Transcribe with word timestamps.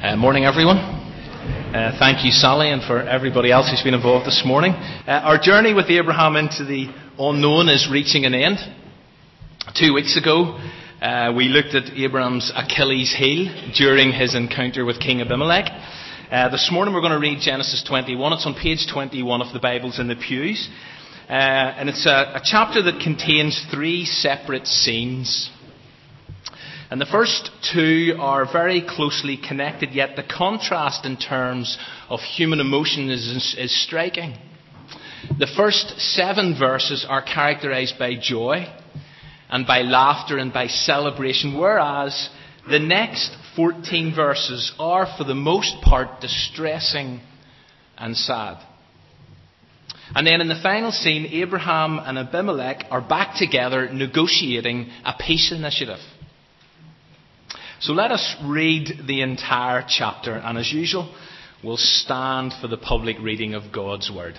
Uh, 0.00 0.14
morning, 0.14 0.44
everyone. 0.44 0.76
Uh, 0.76 1.90
thank 1.98 2.24
you, 2.24 2.30
Sally, 2.30 2.70
and 2.70 2.80
for 2.84 3.02
everybody 3.02 3.50
else 3.50 3.68
who's 3.68 3.82
been 3.82 3.94
involved 3.94 4.28
this 4.28 4.44
morning. 4.46 4.70
Uh, 4.70 5.22
our 5.24 5.40
journey 5.40 5.74
with 5.74 5.90
Abraham 5.90 6.36
into 6.36 6.64
the 6.64 6.86
unknown 7.18 7.68
is 7.68 7.88
reaching 7.90 8.24
an 8.24 8.32
end. 8.32 8.58
Two 9.74 9.92
weeks 9.94 10.16
ago, 10.16 10.56
uh, 11.02 11.32
we 11.36 11.48
looked 11.48 11.74
at 11.74 11.90
Abraham's 11.98 12.52
Achilles 12.54 13.12
heel 13.12 13.50
during 13.76 14.12
his 14.12 14.36
encounter 14.36 14.84
with 14.84 15.00
King 15.00 15.20
Abimelech. 15.20 15.66
Uh, 16.30 16.48
this 16.48 16.70
morning, 16.70 16.94
we're 16.94 17.00
going 17.00 17.10
to 17.10 17.18
read 17.18 17.40
Genesis 17.40 17.82
21. 17.82 18.34
It's 18.34 18.46
on 18.46 18.54
page 18.54 18.86
21 18.88 19.42
of 19.42 19.52
the 19.52 19.58
Bibles 19.58 19.98
in 19.98 20.06
the 20.06 20.14
pews. 20.14 20.68
Uh, 21.28 21.32
and 21.32 21.88
it's 21.88 22.06
a, 22.06 22.36
a 22.36 22.40
chapter 22.44 22.84
that 22.84 23.00
contains 23.02 23.66
three 23.68 24.04
separate 24.04 24.68
scenes. 24.68 25.50
And 26.90 27.00
the 27.00 27.06
first 27.06 27.50
two 27.70 28.16
are 28.18 28.50
very 28.50 28.80
closely 28.80 29.36
connected, 29.36 29.92
yet 29.92 30.16
the 30.16 30.22
contrast 30.22 31.04
in 31.04 31.18
terms 31.18 31.76
of 32.08 32.20
human 32.20 32.60
emotion 32.60 33.10
is, 33.10 33.54
is 33.58 33.84
striking. 33.84 34.34
The 35.38 35.46
first 35.46 36.00
seven 36.00 36.58
verses 36.58 37.04
are 37.06 37.20
characterized 37.20 37.98
by 37.98 38.14
joy 38.18 38.66
and 39.50 39.66
by 39.66 39.82
laughter 39.82 40.38
and 40.38 40.50
by 40.52 40.68
celebration, 40.68 41.58
whereas 41.58 42.30
the 42.70 42.78
next 42.78 43.36
14 43.54 44.14
verses 44.14 44.72
are, 44.78 45.06
for 45.18 45.24
the 45.24 45.34
most 45.34 45.82
part, 45.82 46.22
distressing 46.22 47.20
and 47.98 48.16
sad. 48.16 48.64
And 50.14 50.26
then 50.26 50.40
in 50.40 50.48
the 50.48 50.60
final 50.62 50.92
scene, 50.92 51.26
Abraham 51.32 51.98
and 51.98 52.18
Abimelech 52.18 52.86
are 52.90 53.02
back 53.02 53.36
together 53.36 53.92
negotiating 53.92 54.88
a 55.04 55.14
peace 55.18 55.52
initiative. 55.52 55.98
So 57.80 57.92
let 57.92 58.10
us 58.10 58.34
read 58.44 59.04
the 59.06 59.22
entire 59.22 59.84
chapter, 59.88 60.34
and 60.34 60.58
as 60.58 60.72
usual, 60.72 61.14
we'll 61.62 61.76
stand 61.76 62.52
for 62.60 62.66
the 62.66 62.76
public 62.76 63.18
reading 63.20 63.54
of 63.54 63.72
God's 63.72 64.10
Word. 64.10 64.34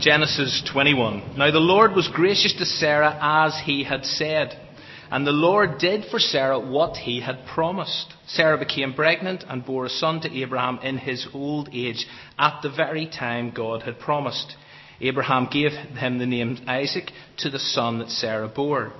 Genesis 0.00 0.68
21. 0.72 1.38
Now 1.38 1.52
the 1.52 1.60
Lord 1.60 1.92
was 1.92 2.08
gracious 2.08 2.52
to 2.54 2.66
Sarah 2.66 3.16
as 3.20 3.62
he 3.64 3.84
had 3.84 4.04
said, 4.04 4.60
and 5.08 5.24
the 5.24 5.30
Lord 5.30 5.78
did 5.78 6.06
for 6.10 6.18
Sarah 6.18 6.58
what 6.58 6.96
he 6.96 7.20
had 7.20 7.46
promised. 7.46 8.12
Sarah 8.26 8.58
became 8.58 8.92
pregnant 8.92 9.44
and 9.48 9.64
bore 9.64 9.86
a 9.86 9.88
son 9.88 10.20
to 10.22 10.36
Abraham 10.36 10.80
in 10.82 10.98
his 10.98 11.28
old 11.32 11.68
age, 11.72 12.08
at 12.36 12.58
the 12.62 12.70
very 12.70 13.06
time 13.06 13.52
God 13.54 13.82
had 13.82 14.00
promised. 14.00 14.56
Abraham 15.00 15.48
gave 15.48 15.70
him 15.70 16.18
the 16.18 16.26
name 16.26 16.58
Isaac 16.66 17.12
to 17.38 17.50
the 17.50 17.60
son 17.60 18.00
that 18.00 18.10
Sarah 18.10 18.48
bore. 18.48 18.92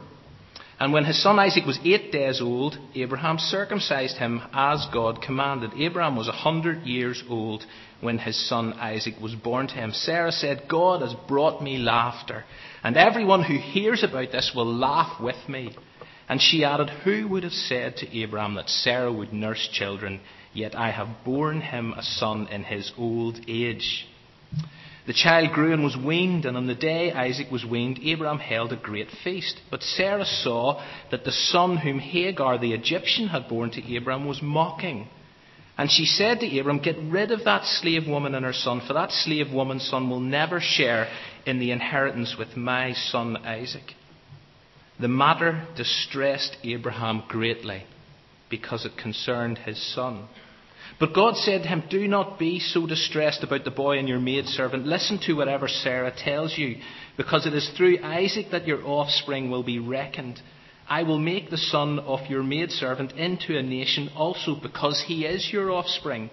And 0.78 0.92
when 0.92 1.06
his 1.06 1.22
son 1.22 1.38
Isaac 1.38 1.64
was 1.64 1.78
eight 1.84 2.12
days 2.12 2.42
old, 2.42 2.76
Abraham 2.94 3.38
circumcised 3.38 4.18
him 4.18 4.42
as 4.52 4.86
God 4.92 5.22
commanded. 5.22 5.70
Abraham 5.74 6.16
was 6.16 6.28
a 6.28 6.32
hundred 6.32 6.82
years 6.82 7.24
old 7.30 7.64
when 8.02 8.18
his 8.18 8.48
son 8.48 8.74
Isaac 8.74 9.14
was 9.20 9.34
born 9.34 9.68
to 9.68 9.74
him. 9.74 9.92
Sarah 9.92 10.32
said, 10.32 10.68
God 10.68 11.00
has 11.00 11.14
brought 11.26 11.62
me 11.62 11.78
laughter, 11.78 12.44
and 12.84 12.94
everyone 12.96 13.42
who 13.42 13.56
hears 13.56 14.04
about 14.04 14.32
this 14.32 14.52
will 14.54 14.70
laugh 14.70 15.18
with 15.18 15.48
me. 15.48 15.74
And 16.28 16.42
she 16.42 16.64
added, 16.64 16.90
Who 17.04 17.26
would 17.28 17.44
have 17.44 17.52
said 17.52 17.96
to 17.98 18.18
Abraham 18.18 18.56
that 18.56 18.68
Sarah 18.68 19.12
would 19.12 19.32
nurse 19.32 19.68
children, 19.72 20.20
yet 20.52 20.74
I 20.74 20.90
have 20.90 21.24
borne 21.24 21.62
him 21.62 21.94
a 21.94 22.02
son 22.02 22.48
in 22.48 22.64
his 22.64 22.92
old 22.98 23.38
age? 23.48 24.06
The 25.06 25.12
child 25.12 25.52
grew 25.52 25.72
and 25.72 25.84
was 25.84 25.96
weaned, 25.96 26.46
and 26.46 26.56
on 26.56 26.66
the 26.66 26.74
day 26.74 27.12
Isaac 27.12 27.50
was 27.50 27.64
weaned, 27.64 28.00
Abraham 28.02 28.40
held 28.40 28.72
a 28.72 28.76
great 28.76 29.08
feast. 29.22 29.60
But 29.70 29.82
Sarah 29.82 30.24
saw 30.24 30.82
that 31.12 31.24
the 31.24 31.30
son 31.30 31.76
whom 31.76 32.00
Hagar 32.00 32.58
the 32.58 32.72
Egyptian 32.72 33.28
had 33.28 33.48
borne 33.48 33.70
to 33.72 33.94
Abraham 33.94 34.26
was 34.26 34.42
mocking. 34.42 35.08
And 35.78 35.90
she 35.90 36.06
said 36.06 36.40
to 36.40 36.58
Abram, 36.58 36.80
Get 36.80 36.96
rid 36.98 37.30
of 37.30 37.44
that 37.44 37.64
slave 37.64 38.08
woman 38.08 38.34
and 38.34 38.44
her 38.44 38.52
son, 38.52 38.80
for 38.80 38.94
that 38.94 39.12
slave 39.12 39.52
woman's 39.52 39.88
son 39.88 40.10
will 40.10 40.20
never 40.20 40.58
share 40.60 41.08
in 41.44 41.60
the 41.60 41.70
inheritance 41.70 42.36
with 42.36 42.56
my 42.56 42.92
son 42.92 43.36
Isaac. 43.36 43.94
The 44.98 45.08
matter 45.08 45.66
distressed 45.76 46.56
Abraham 46.64 47.22
greatly 47.28 47.84
because 48.48 48.86
it 48.86 48.96
concerned 48.96 49.58
his 49.58 49.94
son. 49.94 50.28
But 50.98 51.12
God 51.12 51.36
said 51.36 51.62
to 51.62 51.68
him, 51.68 51.84
Do 51.90 52.08
not 52.08 52.38
be 52.38 52.58
so 52.58 52.86
distressed 52.86 53.42
about 53.42 53.64
the 53.64 53.70
boy 53.70 53.98
and 53.98 54.08
your 54.08 54.18
maidservant. 54.18 54.86
Listen 54.86 55.18
to 55.26 55.34
whatever 55.34 55.68
Sarah 55.68 56.12
tells 56.16 56.56
you, 56.56 56.78
because 57.18 57.44
it 57.44 57.52
is 57.52 57.68
through 57.76 58.02
Isaac 58.02 58.46
that 58.52 58.66
your 58.66 58.82
offspring 58.82 59.50
will 59.50 59.62
be 59.62 59.78
reckoned. 59.78 60.40
I 60.88 61.02
will 61.02 61.18
make 61.18 61.50
the 61.50 61.58
son 61.58 61.98
of 61.98 62.26
your 62.30 62.42
maidservant 62.42 63.12
into 63.12 63.58
a 63.58 63.62
nation 63.62 64.10
also, 64.16 64.54
because 64.54 65.04
he 65.06 65.26
is 65.26 65.52
your 65.52 65.70
offspring. 65.70 66.30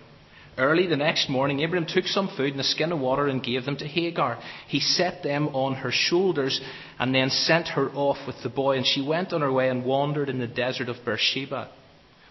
Early 0.57 0.85
the 0.85 0.95
next 0.95 1.29
morning, 1.29 1.63
Abram 1.63 1.87
took 1.87 2.05
some 2.05 2.29
food 2.37 2.51
and 2.51 2.61
a 2.61 2.63
skin 2.63 2.91
of 2.91 2.99
water 2.99 3.27
and 3.27 3.43
gave 3.43 3.65
them 3.65 3.75
to 3.77 3.87
Hagar. 3.87 4.39
He 4.67 4.79
set 4.79 5.23
them 5.23 5.47
on 5.49 5.73
her 5.75 5.91
shoulders 5.91 6.61
and 6.99 7.13
then 7.13 7.31
sent 7.31 7.69
her 7.69 7.89
off 7.89 8.17
with 8.27 8.35
the 8.43 8.49
boy, 8.49 8.77
and 8.77 8.85
she 8.85 9.01
went 9.01 9.33
on 9.33 9.41
her 9.41 9.51
way 9.51 9.69
and 9.69 9.83
wandered 9.83 10.29
in 10.29 10.39
the 10.39 10.47
desert 10.47 10.89
of 10.89 11.03
Beersheba. 11.03 11.69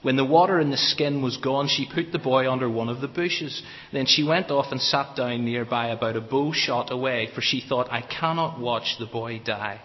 When 0.03 0.17
the 0.17 0.25
water 0.25 0.59
in 0.59 0.71
the 0.71 0.77
skin 0.77 1.23
was 1.23 1.37
gone, 1.37 1.69
she 1.69 1.89
put 1.93 2.11
the 2.11 2.19
boy 2.19 2.51
under 2.51 2.69
one 2.69 2.89
of 2.89 3.01
the 3.01 3.09
bushes. 3.09 3.63
Then 3.93 4.07
she 4.07 4.25
went 4.25 4.51
off 4.51 4.73
and 4.73 4.81
sat 4.81 5.15
down 5.15 5.45
nearby, 5.45 5.89
about 5.89 6.17
a 6.17 6.21
bow 6.21 6.53
shot 6.53 6.91
away, 6.91 7.29
for 7.33 7.41
she 7.41 7.61
thought, 7.61 7.91
I 7.91 8.03
cannot 8.03 8.59
watch 8.59 8.97
the 8.99 9.07
boy 9.07 9.41
die. 9.45 9.81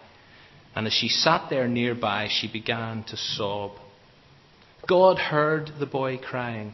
And 0.76 0.88
as 0.88 0.94
she 0.94 1.08
sat 1.08 1.50
there 1.50 1.68
nearby, 1.68 2.30
she 2.30 2.52
began 2.52 3.04
to 3.06 3.18
sob. 3.18 3.74
God 4.88 5.20
heard 5.20 5.74
the 5.80 5.86
boy 5.86 6.18
crying. 6.18 6.74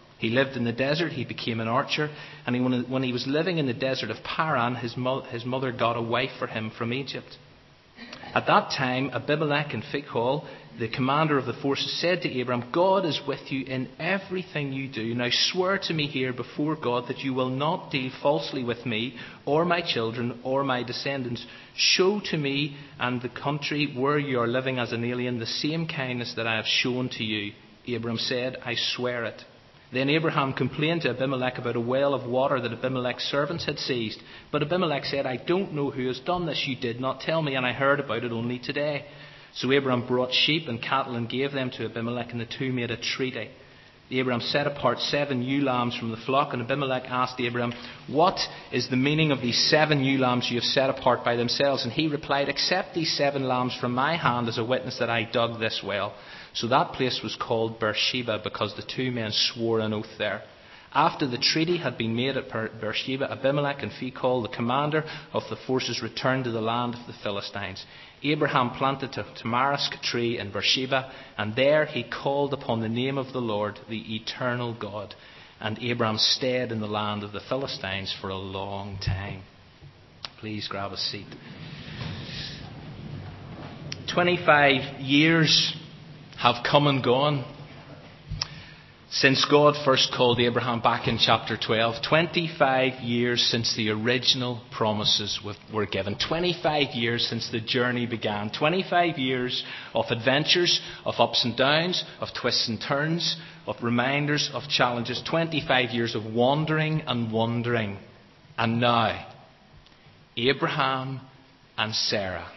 He 0.21 0.29
lived 0.29 0.55
in 0.55 0.65
the 0.65 0.71
desert, 0.71 1.13
he 1.13 1.25
became 1.25 1.59
an 1.59 1.67
archer, 1.67 2.11
and 2.45 2.89
when 2.91 3.01
he 3.01 3.11
was 3.11 3.25
living 3.25 3.57
in 3.57 3.65
the 3.65 3.73
desert 3.73 4.11
of 4.11 4.23
Paran, 4.23 4.75
his 4.75 4.95
mother 4.95 5.71
got 5.71 5.97
a 5.97 6.01
wife 6.01 6.29
for 6.37 6.45
him 6.45 6.69
from 6.77 6.93
Egypt. 6.93 7.37
At 8.35 8.45
that 8.45 8.69
time, 8.77 9.09
Abimelech 9.11 9.73
and 9.73 9.83
Phicol, 9.83 10.45
the 10.77 10.89
commander 10.89 11.39
of 11.39 11.47
the 11.47 11.59
forces, 11.61 11.99
said 11.99 12.21
to 12.21 12.39
Abram, 12.39 12.69
God 12.71 13.03
is 13.03 13.19
with 13.27 13.51
you 13.51 13.65
in 13.65 13.89
everything 13.99 14.71
you 14.71 14.87
do. 14.87 15.15
Now 15.15 15.29
swear 15.31 15.79
to 15.87 15.93
me 15.93 16.05
here 16.05 16.33
before 16.33 16.75
God 16.75 17.07
that 17.07 17.23
you 17.23 17.33
will 17.33 17.49
not 17.49 17.89
deal 17.89 18.11
falsely 18.21 18.63
with 18.63 18.85
me, 18.85 19.15
or 19.47 19.65
my 19.65 19.81
children, 19.81 20.39
or 20.43 20.63
my 20.63 20.83
descendants. 20.83 21.43
Show 21.75 22.21
to 22.25 22.37
me 22.37 22.77
and 22.99 23.23
the 23.23 23.29
country 23.29 23.91
where 23.97 24.19
you 24.19 24.39
are 24.39 24.47
living 24.47 24.77
as 24.77 24.91
an 24.91 25.03
alien 25.03 25.39
the 25.39 25.47
same 25.47 25.87
kindness 25.87 26.35
that 26.35 26.45
I 26.45 26.57
have 26.57 26.67
shown 26.67 27.09
to 27.17 27.23
you. 27.23 27.53
Abram 27.93 28.17
said, 28.17 28.57
I 28.63 28.75
swear 28.75 29.25
it. 29.25 29.43
Then 29.93 30.09
Abraham 30.09 30.53
complained 30.53 31.01
to 31.01 31.09
Abimelech 31.09 31.57
about 31.57 31.75
a 31.75 31.81
well 31.81 32.13
of 32.13 32.29
water 32.29 32.61
that 32.61 32.71
Abimelech's 32.71 33.25
servants 33.25 33.65
had 33.65 33.77
seized. 33.77 34.21
But 34.51 34.61
Abimelech 34.61 35.03
said, 35.05 35.25
I 35.25 35.35
don't 35.35 35.73
know 35.73 35.91
who 35.91 36.07
has 36.07 36.19
done 36.21 36.45
this. 36.45 36.63
You 36.65 36.77
did 36.77 37.01
not 37.01 37.19
tell 37.19 37.41
me, 37.41 37.55
and 37.55 37.65
I 37.65 37.73
heard 37.73 37.99
about 37.99 38.23
it 38.23 38.31
only 38.31 38.57
today. 38.57 39.05
So 39.53 39.71
Abraham 39.71 40.07
brought 40.07 40.31
sheep 40.31 40.69
and 40.69 40.81
cattle 40.81 41.15
and 41.15 41.29
gave 41.29 41.51
them 41.51 41.71
to 41.71 41.85
Abimelech, 41.85 42.31
and 42.31 42.39
the 42.39 42.45
two 42.45 42.71
made 42.71 42.89
a 42.89 42.97
treaty. 42.97 43.49
Abraham 44.09 44.41
set 44.41 44.67
apart 44.67 44.99
seven 44.99 45.41
ewe 45.41 45.63
lambs 45.63 45.97
from 45.97 46.11
the 46.11 46.17
flock, 46.17 46.53
and 46.53 46.61
Abimelech 46.61 47.03
asked 47.07 47.39
Abraham, 47.39 47.73
What 48.07 48.39
is 48.71 48.89
the 48.89 48.97
meaning 48.97 49.31
of 49.31 49.41
these 49.41 49.69
seven 49.69 50.03
ewe 50.03 50.19
lambs 50.19 50.49
you 50.49 50.59
have 50.59 50.65
set 50.65 50.89
apart 50.89 51.23
by 51.23 51.35
themselves? 51.35 51.83
And 51.83 51.93
he 51.93 52.07
replied, 52.07 52.49
Accept 52.49 52.93
these 52.93 53.15
seven 53.17 53.43
lambs 53.47 53.77
from 53.79 53.93
my 53.93 54.17
hand 54.17 54.47
as 54.47 54.57
a 54.57 54.65
witness 54.65 54.99
that 54.99 55.09
I 55.09 55.23
dug 55.23 55.59
this 55.59 55.81
well. 55.85 56.13
So 56.53 56.67
that 56.67 56.93
place 56.93 57.21
was 57.23 57.35
called 57.35 57.79
Beersheba 57.79 58.41
because 58.43 58.75
the 58.75 58.83
two 58.83 59.11
men 59.11 59.31
swore 59.31 59.79
an 59.79 59.93
oath 59.93 60.17
there. 60.17 60.43
After 60.93 61.25
the 61.25 61.37
treaty 61.37 61.77
had 61.77 61.97
been 61.97 62.15
made 62.15 62.35
at 62.35 62.51
Beersheba, 62.81 63.31
Abimelech 63.31 63.81
and 63.81 63.93
Phicol, 63.93 64.41
the 64.41 64.53
commander 64.53 65.05
of 65.31 65.43
the 65.49 65.55
forces, 65.55 66.01
returned 66.01 66.43
to 66.43 66.51
the 66.51 66.59
land 66.59 66.95
of 66.95 67.07
the 67.07 67.13
Philistines. 67.23 67.85
Abraham 68.23 68.71
planted 68.71 69.17
a 69.17 69.23
tamarisk 69.41 70.01
tree 70.01 70.37
in 70.37 70.51
Beersheba, 70.51 71.09
and 71.37 71.55
there 71.55 71.85
he 71.85 72.03
called 72.03 72.53
upon 72.53 72.81
the 72.81 72.89
name 72.89 73.17
of 73.17 73.31
the 73.31 73.39
Lord, 73.39 73.79
the 73.89 74.15
eternal 74.15 74.73
God. 74.73 75.15
And 75.61 75.79
Abraham 75.79 76.17
stayed 76.17 76.73
in 76.73 76.81
the 76.81 76.87
land 76.87 77.23
of 77.23 77.31
the 77.31 77.39
Philistines 77.39 78.13
for 78.19 78.29
a 78.29 78.37
long 78.37 78.97
time. 78.97 79.43
Please 80.39 80.67
grab 80.67 80.91
a 80.91 80.97
seat. 80.97 81.27
25 84.13 84.99
years 84.99 85.73
have 86.41 86.63
come 86.63 86.87
and 86.87 87.03
gone. 87.03 87.45
Since 89.11 89.45
God 89.45 89.75
first 89.85 90.11
called 90.11 90.39
Abraham 90.39 90.81
back 90.81 91.07
in 91.07 91.19
chapter 91.19 91.55
12, 91.55 92.01
25 92.01 93.01
years 93.01 93.43
since 93.43 93.75
the 93.75 93.91
original 93.91 94.59
promises 94.71 95.39
were 95.71 95.85
given, 95.85 96.17
25 96.17 96.95
years 96.95 97.27
since 97.27 97.51
the 97.51 97.59
journey 97.59 98.07
began, 98.07 98.49
25 98.49 99.19
years 99.19 99.63
of 99.93 100.05
adventures, 100.09 100.81
of 101.05 101.13
ups 101.19 101.45
and 101.45 101.55
downs, 101.55 102.03
of 102.19 102.29
twists 102.33 102.67
and 102.69 102.81
turns, 102.81 103.35
of 103.67 103.75
reminders, 103.83 104.49
of 104.51 104.63
challenges, 104.67 105.21
25 105.29 105.91
years 105.91 106.15
of 106.15 106.25
wandering 106.25 107.01
and 107.01 107.31
wondering. 107.31 107.99
And 108.57 108.79
now, 108.81 109.27
Abraham 110.35 111.19
and 111.77 111.93
Sarah 111.93 112.49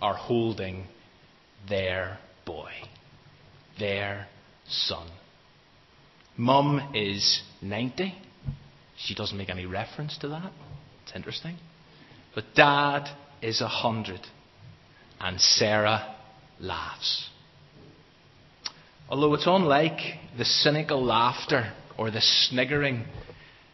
are 0.00 0.14
holding 0.14 0.86
their 1.68 2.18
boy, 2.44 2.72
their 3.78 4.26
son. 4.68 5.08
Mum 6.36 6.92
is 6.94 7.42
90. 7.62 8.14
She 8.96 9.14
doesn't 9.14 9.36
make 9.36 9.50
any 9.50 9.66
reference 9.66 10.16
to 10.18 10.28
that. 10.28 10.52
It's 11.04 11.14
interesting. 11.14 11.56
But 12.34 12.44
dad 12.54 13.08
is 13.42 13.60
100. 13.60 14.20
And 15.20 15.40
Sarah 15.40 16.14
laughs. 16.60 17.28
Although 19.08 19.34
it's 19.34 19.46
unlike 19.46 19.98
the 20.36 20.44
cynical 20.44 21.02
laughter 21.02 21.72
or 21.96 22.10
the 22.10 22.20
sniggering 22.20 23.04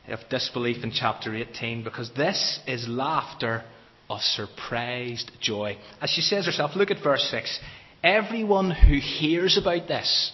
of 0.08 0.20
disbelief 0.30 0.84
in 0.84 0.92
chapter 0.92 1.34
18, 1.34 1.82
because 1.82 2.10
this 2.16 2.60
is 2.66 2.86
laughter 2.88 3.64
of 4.08 4.20
surprised 4.20 5.30
joy. 5.40 5.76
As 6.00 6.10
she 6.10 6.20
says 6.20 6.46
herself, 6.46 6.76
look 6.76 6.90
at 6.90 7.02
verse 7.02 7.26
6. 7.30 7.58
Everyone 8.04 8.70
who 8.70 8.98
hears 9.00 9.56
about 9.56 9.88
this 9.88 10.30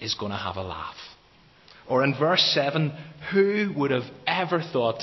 is 0.00 0.14
going 0.14 0.30
to 0.30 0.38
have 0.38 0.54
a 0.54 0.62
laugh. 0.62 0.94
Or 1.88 2.04
in 2.04 2.14
verse 2.16 2.42
7, 2.54 2.92
who 3.32 3.74
would 3.76 3.90
have 3.90 4.04
ever 4.24 4.62
thought 4.62 5.02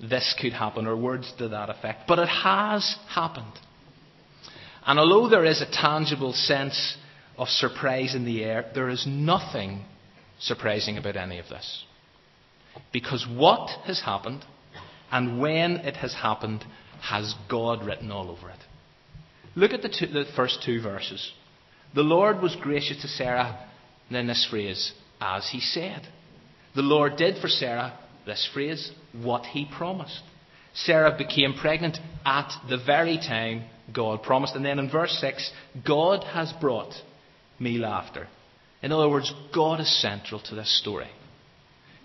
this 0.00 0.36
could 0.40 0.52
happen, 0.52 0.86
or 0.86 0.96
words 0.96 1.32
to 1.38 1.48
that 1.48 1.68
effect? 1.68 2.02
But 2.06 2.20
it 2.20 2.28
has 2.28 2.96
happened. 3.08 3.52
And 4.86 5.00
although 5.00 5.28
there 5.28 5.44
is 5.44 5.60
a 5.60 5.70
tangible 5.70 6.32
sense 6.32 6.96
of 7.36 7.48
surprise 7.48 8.14
in 8.14 8.24
the 8.24 8.44
air, 8.44 8.70
there 8.72 8.88
is 8.88 9.04
nothing 9.04 9.84
surprising 10.38 10.96
about 10.96 11.16
any 11.16 11.40
of 11.40 11.48
this. 11.48 11.84
Because 12.92 13.26
what 13.28 13.68
has 13.86 14.00
happened, 14.00 14.44
and 15.10 15.40
when 15.40 15.78
it 15.78 15.96
has 15.96 16.14
happened, 16.14 16.64
has 17.00 17.34
God 17.50 17.84
written 17.84 18.12
all 18.12 18.30
over 18.30 18.48
it. 18.48 18.58
Look 19.56 19.72
at 19.72 19.82
the, 19.82 19.88
two, 19.88 20.06
the 20.06 20.26
first 20.36 20.62
two 20.64 20.80
verses. 20.80 21.32
The 21.94 22.02
Lord 22.02 22.40
was 22.40 22.54
gracious 22.60 23.00
to 23.02 23.08
Sarah, 23.08 23.66
then 24.10 24.26
this 24.26 24.46
phrase, 24.48 24.92
as 25.20 25.48
he 25.50 25.60
said. 25.60 26.06
The 26.74 26.82
Lord 26.82 27.16
did 27.16 27.40
for 27.40 27.48
Sarah, 27.48 27.98
this 28.26 28.48
phrase, 28.52 28.92
what 29.14 29.46
he 29.46 29.66
promised. 29.76 30.22
Sarah 30.74 31.16
became 31.16 31.54
pregnant 31.54 31.98
at 32.26 32.52
the 32.68 32.76
very 32.76 33.16
time 33.16 33.64
God 33.94 34.22
promised. 34.22 34.54
And 34.54 34.64
then 34.64 34.78
in 34.78 34.90
verse 34.90 35.16
6, 35.20 35.50
God 35.86 36.22
has 36.24 36.52
brought 36.60 36.92
me 37.58 37.78
laughter. 37.78 38.28
In 38.82 38.92
other 38.92 39.08
words, 39.08 39.32
God 39.54 39.80
is 39.80 40.02
central 40.02 40.40
to 40.42 40.54
this 40.54 40.78
story. 40.78 41.08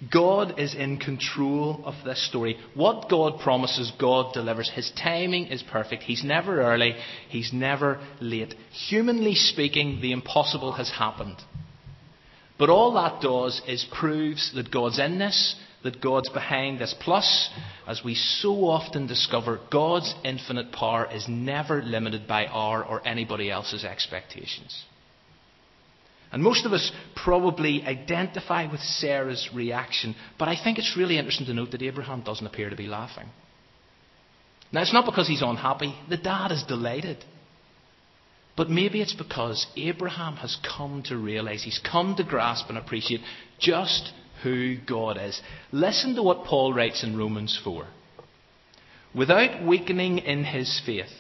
God 0.10 0.60
is 0.60 0.74
in 0.74 0.98
control 0.98 1.82
of 1.86 1.94
this 2.04 2.28
story. 2.28 2.58
What 2.74 3.08
God 3.10 3.40
promises, 3.40 3.92
God 4.00 4.34
delivers. 4.34 4.70
His 4.70 4.92
timing 4.92 5.48
is 5.48 5.62
perfect. 5.62 6.04
He's 6.04 6.24
never 6.24 6.62
early, 6.62 6.96
He's 7.30 7.54
never 7.54 8.00
late. 8.20 8.56
Humanly 8.90 9.36
speaking, 9.36 10.00
the 10.02 10.12
impossible 10.12 10.72
has 10.74 10.90
happened. 10.90 11.38
But 12.58 12.70
all 12.70 12.94
that 12.94 13.22
does 13.22 13.62
is 13.68 13.86
proves 13.92 14.54
that 14.56 14.72
God's 14.72 15.00
in 15.00 15.20
this, 15.20 15.56
that 15.84 16.02
God's 16.02 16.30
behind 16.30 16.80
this. 16.80 16.96
Plus, 17.00 17.50
as 17.88 18.02
we 18.04 18.16
so 18.16 18.66
often 18.66 19.08
discover, 19.08 19.60
God's 19.72 20.14
infinite 20.24 20.72
power 20.72 21.08
is 21.12 21.28
never 21.28 21.82
limited 21.82 22.28
by 22.28 22.46
our 22.48 22.84
or 22.84 23.06
anybody 23.08 23.50
else's 23.50 23.84
expectations. 23.84 24.84
And 26.32 26.42
most 26.42 26.66
of 26.66 26.72
us 26.72 26.92
probably 27.16 27.84
identify 27.84 28.70
with 28.72 28.80
Sarah's 28.80 29.50
reaction, 29.54 30.16
but 30.40 30.48
I 30.48 30.56
think 30.62 30.78
it's 30.78 30.96
really 30.98 31.18
interesting 31.18 31.48
to 31.48 31.54
note 31.54 31.72
that 31.72 31.82
Abraham 31.82 32.22
doesn't 32.22 32.46
appear 32.46 32.70
to 32.70 32.76
be 32.76 32.88
laughing. 32.88 33.28
Now, 34.72 34.82
it's 34.82 34.94
not 34.94 35.06
because 35.06 35.28
he's 35.28 35.42
unhappy. 35.42 35.94
The 36.10 36.18
dad 36.18 36.52
is 36.52 36.64
delighted. 36.64 37.24
But 38.56 38.70
maybe 38.70 39.02
it's 39.02 39.14
because 39.14 39.66
Abraham 39.76 40.36
has 40.38 40.58
come 40.78 41.04
to 41.08 41.18
realize, 41.18 41.64
he's 41.64 41.80
come 41.80 42.16
to 42.16 42.24
grasp 42.24 42.70
and 42.70 42.78
appreciate 42.78 43.22
just 43.60 44.12
who 44.44 44.78
God 44.78 45.18
is. 45.20 45.42
Listen 45.72 46.16
to 46.16 46.24
what 46.24 46.46
Paul 46.46 46.74
writes 46.74 47.04
in 47.04 47.18
Romans 47.18 47.60
4. 47.64 47.88
Without 49.14 49.66
weakening 49.66 50.20
in 50.20 50.44
his 50.44 50.82
faith, 50.86 51.12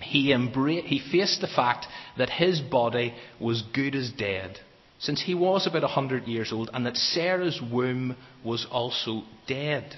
he, 0.00 0.32
embra- 0.32 0.84
he 0.84 0.98
faced 1.10 1.40
the 1.40 1.46
fact 1.46 1.86
that 2.18 2.30
his 2.30 2.60
body 2.60 3.14
was 3.40 3.62
good 3.74 3.94
as 3.94 4.10
dead, 4.12 4.58
since 4.98 5.22
he 5.22 5.34
was 5.34 5.66
about 5.66 5.84
a 5.84 5.88
hundred 5.88 6.26
years 6.26 6.52
old, 6.52 6.70
and 6.72 6.86
that 6.86 6.96
Sarah's 6.96 7.60
womb 7.60 8.16
was 8.44 8.66
also 8.70 9.22
dead. 9.46 9.96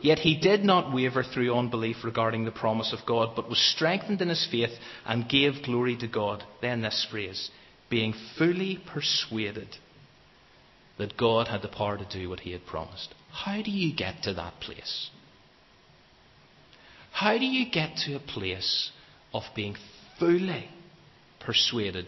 Yet 0.00 0.20
he 0.20 0.38
did 0.38 0.64
not 0.64 0.94
waver 0.94 1.24
through 1.24 1.54
unbelief 1.54 2.04
regarding 2.04 2.44
the 2.44 2.52
promise 2.52 2.92
of 2.92 3.06
God, 3.06 3.30
but 3.34 3.48
was 3.48 3.58
strengthened 3.74 4.20
in 4.22 4.28
his 4.28 4.46
faith 4.50 4.70
and 5.04 5.28
gave 5.28 5.64
glory 5.64 5.96
to 5.96 6.06
God. 6.06 6.44
Then 6.60 6.82
this 6.82 7.06
phrase, 7.10 7.50
being 7.90 8.14
fully 8.36 8.78
persuaded 8.92 9.76
that 10.98 11.16
God 11.16 11.48
had 11.48 11.62
the 11.62 11.68
power 11.68 11.96
to 11.98 12.08
do 12.12 12.28
what 12.28 12.40
he 12.40 12.52
had 12.52 12.66
promised. 12.66 13.14
How 13.32 13.62
do 13.62 13.70
you 13.70 13.94
get 13.94 14.22
to 14.24 14.34
that 14.34 14.60
place? 14.60 15.10
How 17.12 17.36
do 17.38 17.44
you 17.44 17.70
get 17.70 17.96
to 18.06 18.16
a 18.16 18.20
place 18.20 18.90
of 19.34 19.42
being 19.54 19.76
fully 20.18 20.68
persuaded 21.40 22.06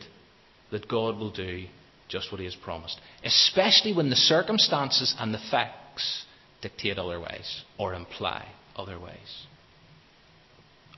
that 0.70 0.88
God 0.88 1.18
will 1.18 1.32
do 1.32 1.66
just 2.08 2.30
what 2.30 2.38
he 2.38 2.44
has 2.44 2.56
promised? 2.56 3.00
Especially 3.24 3.92
when 3.92 4.10
the 4.10 4.16
circumstances 4.16 5.14
and 5.18 5.34
the 5.34 5.40
facts 5.50 6.24
dictate 6.60 6.98
otherwise 6.98 7.62
or 7.78 7.94
imply 7.94 8.46
otherwise? 8.76 9.46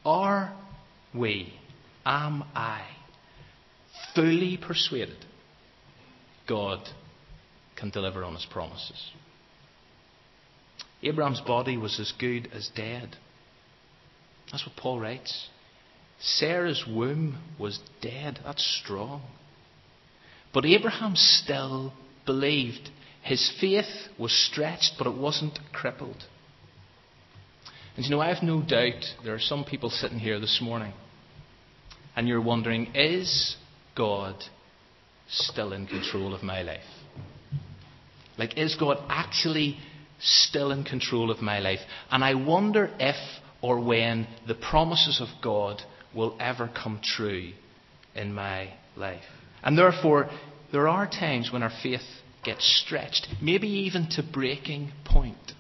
Are 0.05 0.55
we, 1.15 1.55
am 2.05 2.45
I, 2.55 2.83
fully 4.15 4.57
persuaded 4.57 5.25
God 6.49 6.81
can 7.77 7.91
deliver 7.91 8.25
on 8.25 8.35
his 8.35 8.47
promises? 8.47 9.11
Abraham's 11.03 11.41
body 11.41 11.77
was 11.77 11.99
as 11.99 12.13
good 12.19 12.49
as 12.53 12.71
dead. 12.75 13.17
That's 14.53 14.67
what 14.67 14.77
Paul 14.77 15.01
writes. 15.01 15.49
Sarah's 16.21 16.85
womb 16.87 17.39
was 17.59 17.81
dead. 18.01 18.39
That's 18.45 18.81
strong. 18.83 19.23
But 20.55 20.67
Abraham 20.67 21.17
still 21.17 21.95
believed. 22.27 22.91
His 23.23 23.53
faith 23.61 24.09
was 24.19 24.33
stretched, 24.33 24.93
but 24.99 25.07
it 25.07 25.17
wasn't 25.17 25.59
crippled. 25.73 26.25
And 27.97 28.05
you 28.05 28.11
know, 28.11 28.21
I 28.21 28.33
have 28.33 28.43
no 28.43 28.63
doubt 28.63 29.05
there 29.25 29.35
are 29.35 29.41
some 29.41 29.65
people 29.65 29.91
sitting 29.91 30.19
here 30.19 30.39
this 30.39 30.61
morning, 30.63 30.93
and 32.15 32.29
you're 32.29 32.41
wondering, 32.41 32.95
is 32.95 33.57
God 33.97 34.37
still 35.29 35.73
in 35.73 35.87
control 35.87 36.35
of 36.35 36.43
my 36.43 36.63
life? 36.63 36.81
Like, 38.39 38.57
is 38.57 38.77
God 38.77 38.99
actually 39.09 39.79
still 40.21 40.71
in 40.73 40.85
control 40.85 41.31
of 41.31 41.43
my 41.43 41.59
life? 41.59 41.81
And 42.11 42.25
I 42.25 42.35
wonder 42.35 42.91
if 42.99 43.17
or 43.63 43.81
when 43.81 44.27
the 44.47 44.55
promises 44.55 45.21
of 45.21 45.29
God 45.43 45.81
will 46.15 46.37
ever 46.41 46.69
come 46.69 47.01
true 47.03 47.53
in 48.15 48.35
my 48.35 48.75
life. 48.97 49.23
And 49.63 49.79
therefore, 49.79 50.29
there 50.73 50.89
are 50.89 51.07
times 51.07 51.51
when 51.53 51.63
our 51.63 51.73
faith 51.83 52.03
gets 52.45 52.67
stretched, 52.85 53.29
maybe 53.41 53.69
even 53.69 54.09
to 54.11 54.23
breaking 54.23 54.93
point. 55.05 55.53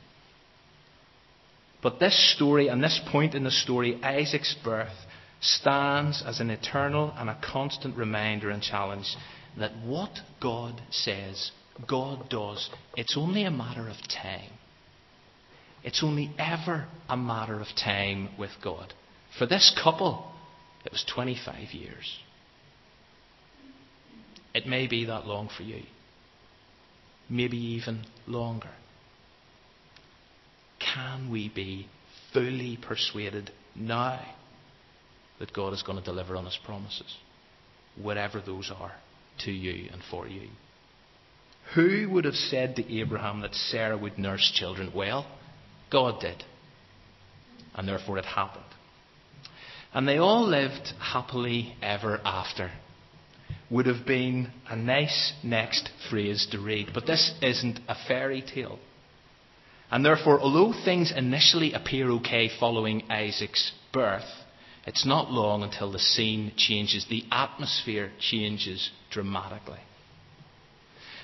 But 1.82 1.98
this 1.98 2.34
story 2.34 2.68
and 2.68 2.82
this 2.82 3.00
point 3.10 3.34
in 3.34 3.44
the 3.44 3.50
story, 3.50 4.02
Isaac's 4.02 4.54
birth, 4.64 4.92
stands 5.40 6.22
as 6.24 6.40
an 6.40 6.50
eternal 6.50 7.12
and 7.16 7.28
a 7.28 7.38
constant 7.42 7.96
reminder 7.96 8.50
and 8.50 8.62
challenge 8.62 9.16
that 9.58 9.76
what 9.84 10.20
God 10.40 10.80
says, 10.90 11.50
God 11.88 12.28
does. 12.30 12.70
It's 12.96 13.16
only 13.16 13.44
a 13.44 13.50
matter 13.50 13.88
of 13.88 13.96
time. 14.08 14.50
It's 15.84 16.02
only 16.02 16.30
ever 16.38 16.86
a 17.08 17.16
matter 17.16 17.60
of 17.60 17.66
time 17.76 18.30
with 18.38 18.50
God. 18.62 18.92
For 19.38 19.46
this 19.46 19.76
couple, 19.82 20.30
it 20.84 20.92
was 20.92 21.04
25 21.14 21.72
years. 21.72 22.18
It 24.54 24.66
may 24.66 24.86
be 24.86 25.06
that 25.06 25.26
long 25.26 25.48
for 25.56 25.62
you 25.62 25.82
maybe 27.32 27.56
even 27.56 28.04
longer. 28.26 28.70
Can 30.94 31.30
we 31.30 31.48
be 31.48 31.88
fully 32.32 32.78
persuaded 32.80 33.50
now 33.74 34.20
that 35.38 35.52
God 35.52 35.72
is 35.72 35.82
going 35.82 35.98
to 35.98 36.04
deliver 36.04 36.36
on 36.36 36.44
His 36.44 36.58
promises, 36.64 37.16
whatever 38.00 38.40
those 38.44 38.70
are, 38.76 38.92
to 39.44 39.50
you 39.50 39.88
and 39.90 40.02
for 40.10 40.28
you? 40.28 40.48
Who 41.74 42.08
would 42.10 42.26
have 42.26 42.34
said 42.34 42.76
to 42.76 42.98
Abraham 42.98 43.40
that 43.40 43.54
Sarah 43.54 43.96
would 43.96 44.18
nurse 44.18 44.52
children? 44.54 44.92
Well, 44.94 45.26
God 45.92 46.20
did. 46.20 46.42
And 47.74 47.86
therefore 47.86 48.18
it 48.18 48.24
happened. 48.24 48.64
And 49.94 50.08
they 50.08 50.16
all 50.16 50.46
lived 50.46 50.92
happily 50.98 51.74
ever 51.82 52.20
after. 52.24 52.72
Would 53.70 53.86
have 53.86 54.06
been 54.06 54.50
a 54.68 54.74
nice 54.74 55.34
next 55.42 55.90
phrase 56.10 56.48
to 56.50 56.58
read. 56.58 56.90
But 56.94 57.06
this 57.06 57.34
isn't 57.42 57.80
a 57.88 57.96
fairy 58.08 58.42
tale. 58.42 58.78
And 59.90 60.04
therefore, 60.04 60.40
although 60.40 60.72
things 60.84 61.12
initially 61.14 61.74
appear 61.74 62.10
okay 62.12 62.50
following 62.58 63.10
Isaac's 63.10 63.72
birth, 63.92 64.24
it's 64.86 65.06
not 65.06 65.30
long 65.30 65.62
until 65.62 65.92
the 65.92 65.98
scene 65.98 66.52
changes, 66.56 67.06
the 67.08 67.24
atmosphere 67.30 68.10
changes 68.18 68.90
dramatically. 69.10 69.80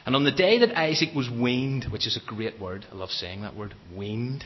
And 0.04 0.14
on 0.14 0.24
the 0.24 0.30
day 0.30 0.58
that 0.60 0.78
Isaac 0.78 1.14
was 1.14 1.28
weaned, 1.30 1.86
which 1.90 2.06
is 2.06 2.16
a 2.16 2.26
great 2.34 2.60
word, 2.60 2.86
I 2.92 2.94
love 2.94 3.10
saying 3.10 3.42
that 3.42 3.56
word, 3.56 3.74
weaned, 3.94 4.44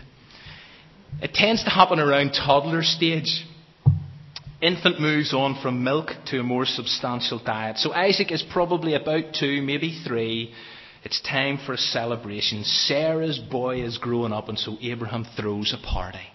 it 1.23 1.35
tends 1.35 1.62
to 1.62 1.71
happen 1.71 2.00
around 2.00 2.33
toddler 2.33 2.83
stage. 2.83 3.47
Infant 4.61 5.00
moves 5.00 5.33
on 5.33 5.61
from 5.62 5.85
milk 5.85 6.11
to 6.26 6.41
a 6.41 6.43
more 6.43 6.67
substantial 6.67 7.38
diet. 7.38 7.79
So 7.79 7.93
Isaac 7.93 8.33
is 8.33 8.45
probably 8.52 8.95
about 8.95 9.33
two, 9.38 9.62
maybe 9.62 10.02
three. 10.05 10.52
It's 11.05 11.21
time 11.21 11.59
for 11.64 11.75
a 11.75 11.79
celebration. 11.79 12.64
Sarah's 12.64 13.38
boy 13.38 13.83
is 13.85 13.99
growing 13.99 14.33
up, 14.33 14.49
and 14.49 14.59
so 14.59 14.76
Abraham 14.81 15.25
throws 15.37 15.73
a 15.73 15.85
party. 15.85 16.26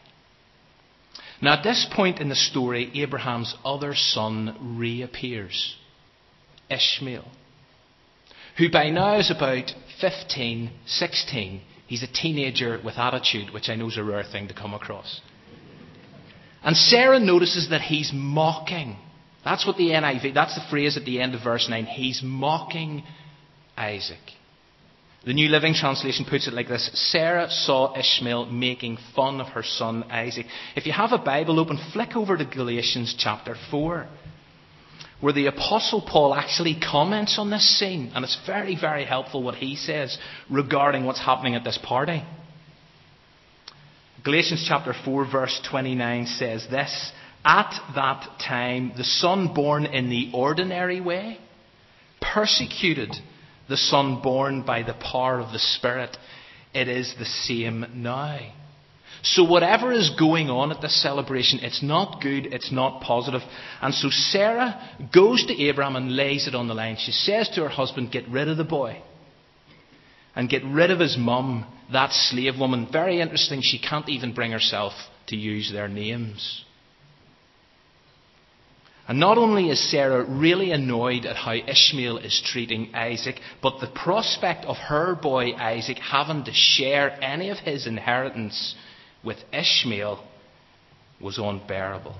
Now, 1.41 1.53
at 1.53 1.63
this 1.63 1.85
point 1.93 2.19
in 2.19 2.29
the 2.29 2.35
story, 2.35 2.89
Abraham's 2.95 3.55
other 3.65 3.93
son 3.93 4.77
reappears 4.77 5.75
Ishmael, 6.69 7.27
who 8.57 8.71
by 8.71 8.89
now 8.89 9.19
is 9.19 9.31
about 9.31 9.71
15, 9.99 10.71
16. 10.85 11.61
He's 11.87 12.03
a 12.03 12.07
teenager 12.07 12.79
with 12.83 12.97
attitude, 12.97 13.53
which 13.53 13.69
I 13.69 13.75
know 13.75 13.87
is 13.87 13.97
a 13.97 14.03
rare 14.03 14.23
thing 14.23 14.49
to 14.49 14.53
come 14.53 14.73
across. 14.73 15.21
And 16.63 16.75
Sarah 16.75 17.19
notices 17.19 17.69
that 17.69 17.81
he's 17.81 18.11
mocking. 18.13 18.97
That's 19.45 19.65
what 19.65 19.77
the 19.77 19.91
NIV, 19.91 20.33
that's 20.33 20.55
the 20.55 20.65
phrase 20.69 20.97
at 20.97 21.05
the 21.05 21.21
end 21.21 21.33
of 21.33 21.43
verse 21.43 21.67
9. 21.69 21.85
He's 21.85 22.21
mocking 22.21 23.03
Isaac. 23.77 24.19
The 25.25 25.33
New 25.33 25.47
Living 25.47 25.73
Translation 25.73 26.25
puts 26.29 26.47
it 26.47 26.53
like 26.53 26.67
this 26.67 26.89
Sarah 26.93 27.49
saw 27.49 27.97
Ishmael 27.97 28.47
making 28.47 28.97
fun 29.15 29.39
of 29.39 29.47
her 29.47 29.63
son 29.63 30.03
Isaac. 30.09 30.45
If 30.75 30.85
you 30.85 30.91
have 30.91 31.11
a 31.11 31.17
Bible 31.17 31.59
open, 31.59 31.79
flick 31.93 32.15
over 32.15 32.37
to 32.37 32.45
Galatians 32.45 33.15
chapter 33.17 33.55
4, 33.71 34.07
where 35.19 35.33
the 35.33 35.47
Apostle 35.47 36.01
Paul 36.01 36.33
actually 36.33 36.79
comments 36.79 37.37
on 37.39 37.49
this 37.49 37.79
scene, 37.79 38.11
and 38.13 38.23
it's 38.23 38.39
very, 38.45 38.77
very 38.79 39.05
helpful 39.05 39.41
what 39.41 39.55
he 39.55 39.75
says 39.75 40.17
regarding 40.49 41.05
what's 41.05 41.23
happening 41.23 41.55
at 41.55 41.63
this 41.63 41.79
party. 41.83 42.23
Galatians 44.23 44.65
chapter 44.67 44.93
4, 45.05 45.31
verse 45.31 45.61
29 45.69 46.25
says 46.27 46.67
this 46.69 47.11
At 47.43 47.73
that 47.95 48.39
time, 48.45 48.93
the 48.95 49.03
son 49.03 49.53
born 49.53 49.85
in 49.85 50.09
the 50.09 50.31
ordinary 50.33 51.01
way 51.01 51.39
persecuted 52.33 53.15
the 53.69 53.77
Son 53.77 54.21
born 54.21 54.61
by 54.61 54.83
the 54.83 54.93
power 54.93 55.39
of 55.39 55.51
the 55.51 55.59
Spirit, 55.59 56.15
it 56.73 56.87
is 56.87 57.13
the 57.17 57.25
same 57.25 57.85
now. 57.95 58.39
So, 59.23 59.43
whatever 59.43 59.91
is 59.91 60.11
going 60.11 60.49
on 60.49 60.71
at 60.71 60.81
this 60.81 61.01
celebration, 61.01 61.59
it's 61.61 61.81
not 61.81 62.21
good, 62.21 62.47
it's 62.47 62.71
not 62.71 63.01
positive. 63.01 63.41
And 63.81 63.93
so, 63.93 64.09
Sarah 64.09 64.79
goes 65.13 65.45
to 65.45 65.61
Abraham 65.63 65.95
and 65.95 66.15
lays 66.15 66.47
it 66.47 66.55
on 66.55 66.67
the 66.67 66.73
line. 66.73 66.97
She 66.99 67.11
says 67.11 67.49
to 67.49 67.63
her 67.63 67.69
husband, 67.69 68.11
Get 68.11 68.27
rid 68.29 68.47
of 68.47 68.57
the 68.57 68.63
boy. 68.63 69.01
And 70.35 70.49
get 70.49 70.63
rid 70.63 70.91
of 70.91 70.99
his 70.99 71.17
mum, 71.17 71.65
that 71.91 72.11
slave 72.11 72.59
woman. 72.59 72.89
Very 72.91 73.19
interesting, 73.19 73.61
she 73.63 73.79
can't 73.79 74.07
even 74.07 74.33
bring 74.33 74.51
herself 74.51 74.93
to 75.27 75.35
use 75.35 75.71
their 75.71 75.87
names. 75.87 76.63
And 79.07 79.19
not 79.19 79.37
only 79.37 79.69
is 79.69 79.89
Sarah 79.89 80.25
really 80.25 80.71
annoyed 80.71 81.25
at 81.25 81.37
how 81.37 81.53
Ishmael 81.53 82.17
is 82.17 82.41
treating 82.45 82.93
Isaac, 82.93 83.39
but 83.61 83.79
the 83.79 83.87
prospect 83.87 84.65
of 84.65 84.75
her 84.75 85.15
boy 85.15 85.53
Isaac 85.53 85.97
having 85.97 86.43
to 86.43 86.51
share 86.53 87.17
any 87.23 87.49
of 87.49 87.57
his 87.57 87.87
inheritance 87.87 88.75
with 89.23 89.37
Ishmael 89.51 90.23
was 91.21 91.37
unbearable. 91.37 92.15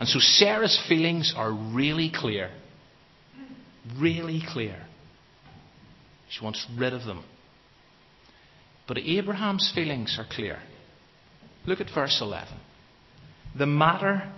And 0.00 0.08
so 0.08 0.18
Sarah's 0.18 0.80
feelings 0.88 1.34
are 1.36 1.52
really 1.52 2.10
clear. 2.14 2.50
Really 3.98 4.42
clear. 4.46 4.76
She 6.30 6.42
wants 6.42 6.66
rid 6.76 6.92
of 6.92 7.04
them. 7.04 7.24
But 8.88 8.98
Abraham's 8.98 9.70
feelings 9.74 10.16
are 10.18 10.26
clear. 10.28 10.58
Look 11.66 11.80
at 11.80 11.88
verse 11.94 12.18
11. 12.20 12.48
The 13.56 13.66
matter 13.66 14.32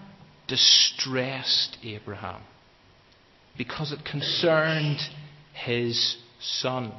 distressed 0.46 1.78
Abraham 1.82 2.42
because 3.56 3.92
it 3.92 4.04
concerned 4.04 4.98
his 5.54 6.16
son. 6.40 6.92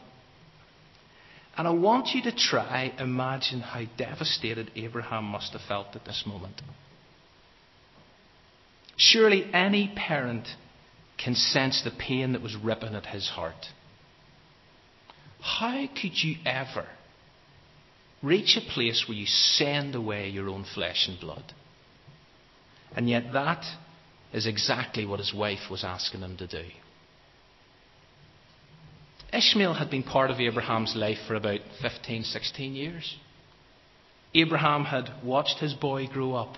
And 1.58 1.68
I 1.68 1.72
want 1.72 2.10
you 2.14 2.22
to 2.24 2.32
try 2.32 2.94
imagine 3.00 3.62
how 3.62 3.84
devastated 3.98 4.70
Abraham 4.76 5.24
must 5.26 5.54
have 5.54 5.62
felt 5.68 5.96
at 5.96 6.06
this 6.06 6.24
moment. 6.26 6.62
Surely 8.96 9.50
any 9.54 9.92
parent 9.96 10.48
can 11.18 11.34
sense 11.34 11.82
the 11.84 11.92
pain 11.92 12.34
that 12.34 12.44
was 12.44 12.56
ripping 12.56 12.94
at 12.94 13.08
his 13.08 13.30
heart. 13.30 13.68
How 15.42 15.88
could 16.00 16.24
you 16.24 16.36
ever 16.46 16.88
reach 18.22 18.58
a 18.58 18.74
place 18.74 19.06
where 19.08 19.18
you 19.18 19.26
send 19.26 19.96
away 19.96 20.30
your 20.30 20.50
own 20.50 20.64
flesh 20.64 21.08
and 21.08 21.20
blood? 21.20 21.54
And 22.96 23.10
yet, 23.10 23.34
that 23.34 23.64
is 24.32 24.46
exactly 24.46 25.06
what 25.06 25.20
his 25.20 25.34
wife 25.34 25.70
was 25.70 25.84
asking 25.84 26.22
him 26.22 26.38
to 26.38 26.48
do. 26.48 26.66
Ishmael 29.34 29.74
had 29.74 29.90
been 29.90 30.04
part 30.04 30.32
of 30.32 30.40
Abraham's 30.40 30.96
life 30.96 31.18
for 31.28 31.36
about 31.36 31.60
15, 31.82 32.24
16 32.24 32.76
years. 32.76 33.18
Abraham 34.34 34.86
had 34.86 35.10
watched 35.24 35.60
his 35.60 35.74
boy 35.74 36.08
grow 36.08 36.34
up. 36.34 36.56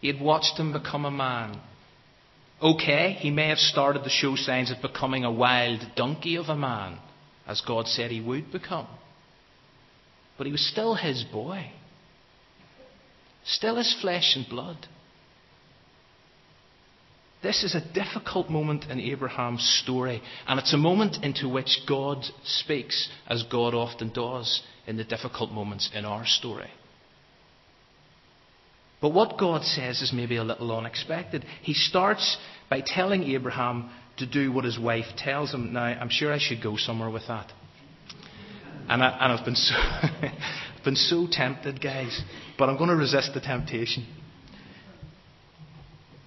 He 0.00 0.06
had 0.06 0.20
watched 0.20 0.58
him 0.58 0.72
become 0.72 1.04
a 1.04 1.10
man. 1.10 1.60
Okay, 2.62 3.16
he 3.18 3.30
may 3.30 3.48
have 3.48 3.58
started 3.58 4.04
to 4.04 4.10
show 4.10 4.36
signs 4.36 4.70
of 4.70 4.82
becoming 4.82 5.24
a 5.24 5.32
wild 5.32 5.80
donkey 5.96 6.36
of 6.36 6.48
a 6.48 6.56
man, 6.56 6.98
as 7.46 7.60
God 7.60 7.86
said 7.86 8.10
he 8.10 8.20
would 8.20 8.52
become. 8.52 8.86
But 10.36 10.46
he 10.46 10.52
was 10.52 10.68
still 10.68 10.94
his 10.94 11.24
boy, 11.24 11.72
still 13.44 13.76
his 13.76 13.96
flesh 14.00 14.34
and 14.36 14.48
blood. 14.48 14.86
This 17.42 17.62
is 17.62 17.74
a 17.74 17.92
difficult 17.94 18.50
moment 18.50 18.86
in 18.90 18.98
Abraham's 18.98 19.62
story, 19.82 20.20
and 20.46 20.58
it's 20.58 20.74
a 20.74 20.78
moment 20.78 21.18
into 21.22 21.48
which 21.48 21.82
God 21.88 22.24
speaks, 22.44 23.08
as 23.28 23.44
God 23.44 23.74
often 23.74 24.12
does 24.12 24.62
in 24.86 24.96
the 24.96 25.04
difficult 25.04 25.52
moments 25.52 25.88
in 25.94 26.04
our 26.04 26.26
story. 26.26 26.70
But 29.00 29.10
what 29.10 29.38
God 29.38 29.62
says 29.62 30.02
is 30.02 30.12
maybe 30.12 30.36
a 30.36 30.42
little 30.42 30.76
unexpected. 30.76 31.44
He 31.62 31.74
starts 31.74 32.36
by 32.68 32.82
telling 32.84 33.22
Abraham 33.22 33.90
to 34.16 34.26
do 34.26 34.50
what 34.50 34.64
his 34.64 34.78
wife 34.78 35.06
tells 35.16 35.54
him. 35.54 35.72
Now, 35.72 35.84
I'm 35.84 36.10
sure 36.10 36.32
I 36.32 36.38
should 36.40 36.60
go 36.60 36.76
somewhere 36.76 37.10
with 37.10 37.28
that. 37.28 37.52
And, 38.88 39.04
I, 39.04 39.36
have 39.36 39.44
been 39.44 39.54
so, 39.54 39.74
been 40.84 40.96
so 40.96 41.28
tempted, 41.30 41.80
guys, 41.80 42.20
but 42.58 42.68
I'm 42.68 42.78
going 42.78 42.90
to 42.90 42.96
resist 42.96 43.32
the 43.34 43.40
temptation. 43.40 44.06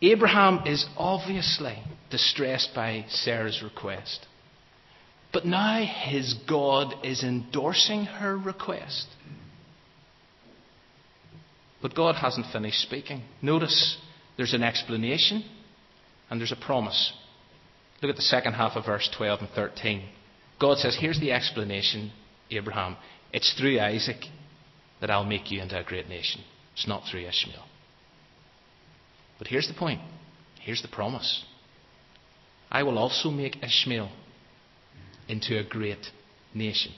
Abraham 0.01 0.65
is 0.65 0.85
obviously 0.97 1.77
distressed 2.09 2.71
by 2.73 3.05
Sarah's 3.09 3.61
request. 3.63 4.25
But 5.31 5.45
now 5.45 5.83
his 5.83 6.35
God 6.49 6.93
is 7.03 7.23
endorsing 7.23 8.05
her 8.05 8.37
request. 8.37 9.07
But 11.81 11.95
God 11.95 12.15
hasn't 12.15 12.51
finished 12.51 12.81
speaking. 12.81 13.23
Notice 13.41 13.97
there's 14.37 14.53
an 14.53 14.63
explanation 14.63 15.43
and 16.29 16.39
there's 16.39 16.51
a 16.51 16.65
promise. 16.65 17.13
Look 18.01 18.09
at 18.09 18.15
the 18.15 18.21
second 18.21 18.53
half 18.53 18.75
of 18.75 18.85
verse 18.85 19.09
12 19.15 19.41
and 19.41 19.49
13. 19.49 20.03
God 20.59 20.77
says, 20.77 20.97
Here's 20.99 21.19
the 21.19 21.31
explanation, 21.31 22.11
Abraham. 22.49 22.97
It's 23.33 23.53
through 23.53 23.79
Isaac 23.79 24.25
that 24.99 25.09
I'll 25.09 25.25
make 25.25 25.51
you 25.51 25.61
into 25.61 25.79
a 25.79 25.83
great 25.83 26.09
nation. 26.09 26.41
It's 26.73 26.87
not 26.87 27.03
through 27.09 27.27
Ishmael. 27.27 27.65
But 29.41 29.47
here's 29.47 29.67
the 29.67 29.73
point. 29.73 29.99
Here's 30.59 30.83
the 30.83 30.87
promise. 30.87 31.43
I 32.71 32.83
will 32.83 32.99
also 32.99 33.31
make 33.31 33.63
Ishmael 33.63 34.11
into 35.27 35.57
a 35.57 35.63
great 35.63 36.05
nation. 36.53 36.91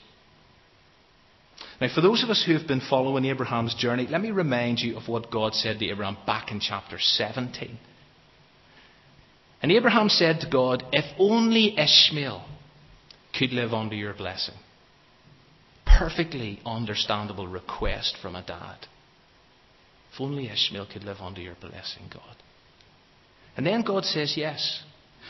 Now, 1.80 1.88
for 1.94 2.02
those 2.02 2.22
of 2.22 2.28
us 2.28 2.44
who 2.46 2.52
have 2.52 2.68
been 2.68 2.82
following 2.82 3.24
Abraham's 3.24 3.74
journey, 3.74 4.06
let 4.06 4.20
me 4.20 4.30
remind 4.30 4.80
you 4.80 4.98
of 4.98 5.08
what 5.08 5.30
God 5.30 5.54
said 5.54 5.78
to 5.78 5.88
Abraham 5.88 6.18
back 6.26 6.52
in 6.52 6.60
chapter 6.60 6.98
17. 6.98 7.78
And 9.62 9.72
Abraham 9.72 10.10
said 10.10 10.40
to 10.40 10.50
God, 10.50 10.84
If 10.92 11.06
only 11.18 11.78
Ishmael 11.78 12.44
could 13.38 13.54
live 13.54 13.72
under 13.72 13.94
your 13.94 14.12
blessing. 14.12 14.56
Perfectly 15.86 16.60
understandable 16.66 17.48
request 17.48 18.18
from 18.20 18.36
a 18.36 18.44
dad. 18.44 18.86
If 20.14 20.20
only 20.20 20.48
Ishmael 20.48 20.86
could 20.92 21.02
live 21.02 21.16
under 21.20 21.40
your 21.40 21.56
blessing, 21.60 22.04
God. 22.12 22.36
And 23.56 23.66
then 23.66 23.82
God 23.82 24.04
says 24.04 24.34
yes. 24.36 24.82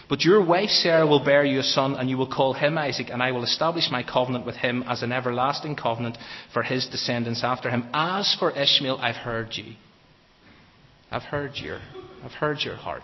But 0.09 0.23
your 0.23 0.45
wife 0.45 0.69
Sarah 0.69 1.07
will 1.07 1.25
bear 1.25 1.45
you 1.45 1.61
a 1.61 1.63
son, 1.63 1.95
and 1.95 2.11
you 2.11 2.19
will 2.19 2.31
call 2.31 2.53
him 2.53 2.77
Isaac, 2.77 3.09
and 3.11 3.23
I 3.23 3.33
will 3.33 3.45
establish 3.45 3.91
my 3.91 4.03
covenant 4.03 4.45
with 4.45 4.57
him 4.57 4.85
as 4.87 5.03
an 5.03 5.13
everlasting 5.13 5.77
covenant 5.77 6.19
for 6.53 6.63
his 6.63 6.87
descendants 6.87 7.43
after 7.43 7.71
him. 7.71 7.89
As 7.95 8.37
for 8.39 8.51
Ishmael, 8.51 8.99
I've 8.99 9.17
heard 9.17 9.55
you. 9.55 9.75
I've 11.11 11.23
heard 11.23 11.53
your, 11.57 11.81
I've 12.23 12.33
heard 12.33 12.61
your 12.61 12.77
heart. 12.77 13.03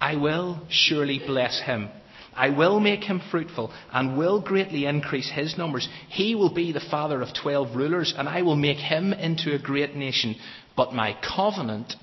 I 0.00 0.16
will 0.16 0.62
surely 0.70 1.20
bless 1.26 1.60
him. 1.60 1.90
I 2.36 2.50
will 2.50 2.80
make 2.80 3.04
him 3.04 3.20
fruitful 3.30 3.72
and 3.92 4.18
will 4.18 4.40
greatly 4.40 4.86
increase 4.86 5.30
his 5.30 5.56
numbers. 5.56 5.88
He 6.08 6.34
will 6.34 6.52
be 6.52 6.72
the 6.72 6.80
father 6.80 7.22
of 7.22 7.34
twelve 7.34 7.76
rulers, 7.76 8.14
and 8.16 8.28
I 8.28 8.42
will 8.42 8.56
make 8.56 8.78
him 8.78 9.12
into 9.12 9.54
a 9.54 9.58
great 9.58 9.94
nation. 9.94 10.36
But 10.76 10.92
my 10.92 11.16
covenant 11.36 11.94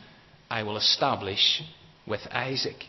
I 0.49 0.63
will 0.63 0.77
establish 0.77 1.61
with 2.05 2.21
Isaac. 2.31 2.83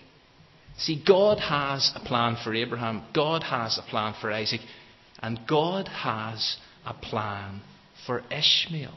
See, 0.79 1.03
God 1.07 1.39
has 1.39 1.93
a 1.95 2.01
plan 2.01 2.37
for 2.43 2.55
Abraham, 2.55 3.05
God 3.15 3.43
has 3.43 3.79
a 3.79 3.83
plan 3.83 4.15
for 4.21 4.33
Isaac, 4.33 4.61
and 5.21 5.41
God 5.47 5.87
has 5.89 6.57
a 6.85 6.95
plan 6.95 7.63
for 8.07 8.23
Ishmael. 8.31 8.97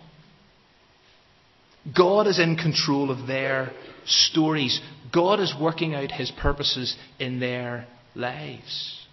God 1.95 2.25
is 2.25 2.39
in 2.39 2.55
control 2.55 3.11
of 3.11 3.27
their 3.27 3.71
stories. 4.05 4.81
God 5.13 5.39
is 5.39 5.53
working 5.59 5.93
out 5.93 6.11
his 6.11 6.31
purposes 6.31 6.95
in 7.19 7.39
their 7.39 7.85
lives. 8.15 9.05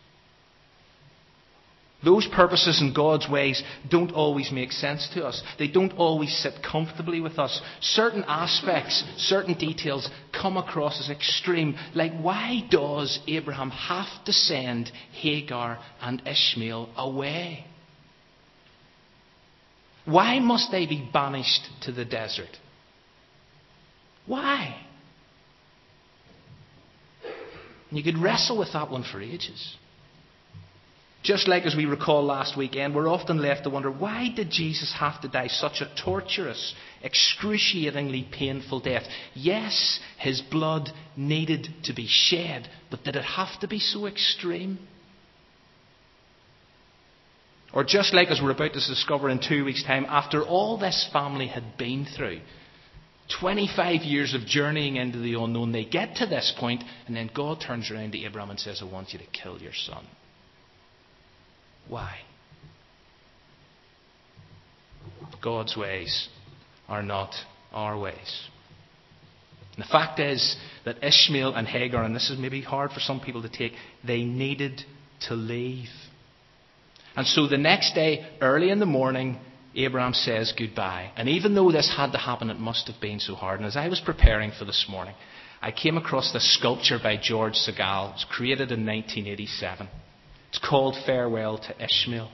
Those 2.04 2.26
purposes 2.26 2.80
and 2.80 2.94
God's 2.94 3.28
ways 3.28 3.62
don't 3.88 4.10
always 4.10 4.50
make 4.50 4.72
sense 4.72 5.08
to 5.14 5.24
us. 5.24 5.40
They 5.58 5.68
don't 5.68 5.92
always 5.92 6.36
sit 6.36 6.54
comfortably 6.60 7.20
with 7.20 7.38
us. 7.38 7.60
Certain 7.80 8.24
aspects, 8.26 9.04
certain 9.18 9.54
details 9.54 10.08
come 10.32 10.56
across 10.56 11.00
as 11.00 11.10
extreme. 11.10 11.76
Like, 11.94 12.12
why 12.20 12.66
does 12.68 13.20
Abraham 13.28 13.70
have 13.70 14.24
to 14.24 14.32
send 14.32 14.90
Hagar 15.12 15.78
and 16.00 16.20
Ishmael 16.26 16.88
away? 16.96 17.66
Why 20.04 20.40
must 20.40 20.72
they 20.72 20.86
be 20.86 21.08
banished 21.12 21.68
to 21.82 21.92
the 21.92 22.04
desert? 22.04 22.56
Why? 24.26 24.74
You 27.92 28.02
could 28.02 28.18
wrestle 28.18 28.58
with 28.58 28.72
that 28.72 28.90
one 28.90 29.04
for 29.04 29.20
ages. 29.20 29.76
Just 31.22 31.46
like 31.46 31.64
as 31.64 31.76
we 31.76 31.84
recall 31.84 32.24
last 32.24 32.56
weekend, 32.56 32.96
we're 32.96 33.08
often 33.08 33.40
left 33.40 33.62
to 33.62 33.70
wonder 33.70 33.92
why 33.92 34.30
did 34.34 34.50
Jesus 34.50 34.92
have 34.98 35.20
to 35.20 35.28
die 35.28 35.46
such 35.46 35.80
a 35.80 35.90
torturous, 36.02 36.74
excruciatingly 37.02 38.26
painful 38.32 38.80
death? 38.80 39.04
Yes, 39.34 40.00
his 40.18 40.40
blood 40.40 40.90
needed 41.16 41.68
to 41.84 41.92
be 41.92 42.08
shed, 42.08 42.68
but 42.90 43.04
did 43.04 43.14
it 43.14 43.24
have 43.24 43.60
to 43.60 43.68
be 43.68 43.78
so 43.78 44.06
extreme? 44.06 44.80
Or 47.72 47.84
just 47.84 48.12
like 48.12 48.28
as 48.28 48.40
we're 48.42 48.50
about 48.50 48.72
to 48.72 48.80
discover 48.80 49.30
in 49.30 49.38
two 49.38 49.64
weeks' 49.64 49.84
time, 49.84 50.06
after 50.08 50.42
all 50.42 50.76
this 50.76 51.08
family 51.12 51.46
had 51.46 51.78
been 51.78 52.04
through, 52.04 52.40
25 53.40 54.02
years 54.02 54.34
of 54.34 54.46
journeying 54.46 54.96
into 54.96 55.18
the 55.18 55.34
unknown, 55.34 55.72
they 55.72 55.84
get 55.84 56.16
to 56.16 56.26
this 56.26 56.52
point, 56.58 56.82
and 57.06 57.16
then 57.16 57.30
God 57.34 57.60
turns 57.60 57.90
around 57.90 58.12
to 58.12 58.24
Abraham 58.24 58.50
and 58.50 58.60
says, 58.60 58.82
I 58.82 58.90
want 58.90 59.12
you 59.12 59.18
to 59.18 59.26
kill 59.26 59.58
your 59.58 59.72
son. 59.72 60.06
Why? 61.88 62.16
God's 65.42 65.76
ways 65.76 66.28
are 66.88 67.02
not 67.02 67.34
our 67.72 67.98
ways. 67.98 68.48
And 69.74 69.84
the 69.84 69.88
fact 69.88 70.20
is 70.20 70.56
that 70.84 71.02
Ishmael 71.02 71.54
and 71.54 71.66
Hagar, 71.66 72.04
and 72.04 72.14
this 72.14 72.30
is 72.30 72.38
maybe 72.38 72.60
hard 72.60 72.90
for 72.90 73.00
some 73.00 73.20
people 73.20 73.42
to 73.42 73.48
take, 73.48 73.72
they 74.06 74.22
needed 74.22 74.82
to 75.28 75.34
leave. 75.34 75.88
And 77.16 77.26
so 77.26 77.46
the 77.46 77.58
next 77.58 77.94
day, 77.94 78.26
early 78.40 78.70
in 78.70 78.78
the 78.78 78.86
morning, 78.86 79.38
Abraham 79.74 80.12
says 80.12 80.52
goodbye. 80.56 81.10
And 81.16 81.28
even 81.28 81.54
though 81.54 81.72
this 81.72 81.92
had 81.96 82.12
to 82.12 82.18
happen, 82.18 82.50
it 82.50 82.58
must 82.58 82.86
have 82.88 83.00
been 83.00 83.20
so 83.20 83.34
hard. 83.34 83.60
And 83.60 83.66
as 83.66 83.76
I 83.76 83.88
was 83.88 84.00
preparing 84.00 84.50
for 84.50 84.64
this 84.64 84.86
morning, 84.88 85.14
I 85.60 85.72
came 85.72 85.96
across 85.96 86.32
this 86.32 86.56
sculpture 86.58 86.98
by 87.02 87.16
George 87.16 87.54
Segal. 87.54 88.10
It 88.10 88.12
was 88.14 88.26
created 88.28 88.72
in 88.72 88.84
1987. 88.84 89.88
It's 90.48 90.58
called 90.58 90.96
Farewell 91.06 91.58
to 91.58 91.84
Ishmael. 91.84 92.30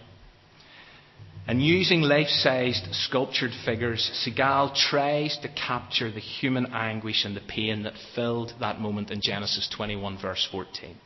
And 1.47 1.63
using 1.63 2.03
life 2.03 2.29
sized 2.29 2.87
sculptured 2.93 3.53
figures, 3.65 4.11
Segal 4.23 4.75
tries 4.75 5.39
to 5.39 5.49
capture 5.49 6.11
the 6.11 6.21
human 6.21 6.67
anguish 6.75 7.25
and 7.25 7.35
the 7.35 7.41
pain 7.41 7.85
that 7.85 7.95
filled 8.15 8.53
that 8.61 8.81
moment 8.81 9.11
in 9.11 9.21
Genesis 9.23 9.69
21, 9.75 10.19
verse 10.21 10.47
14. 10.51 10.97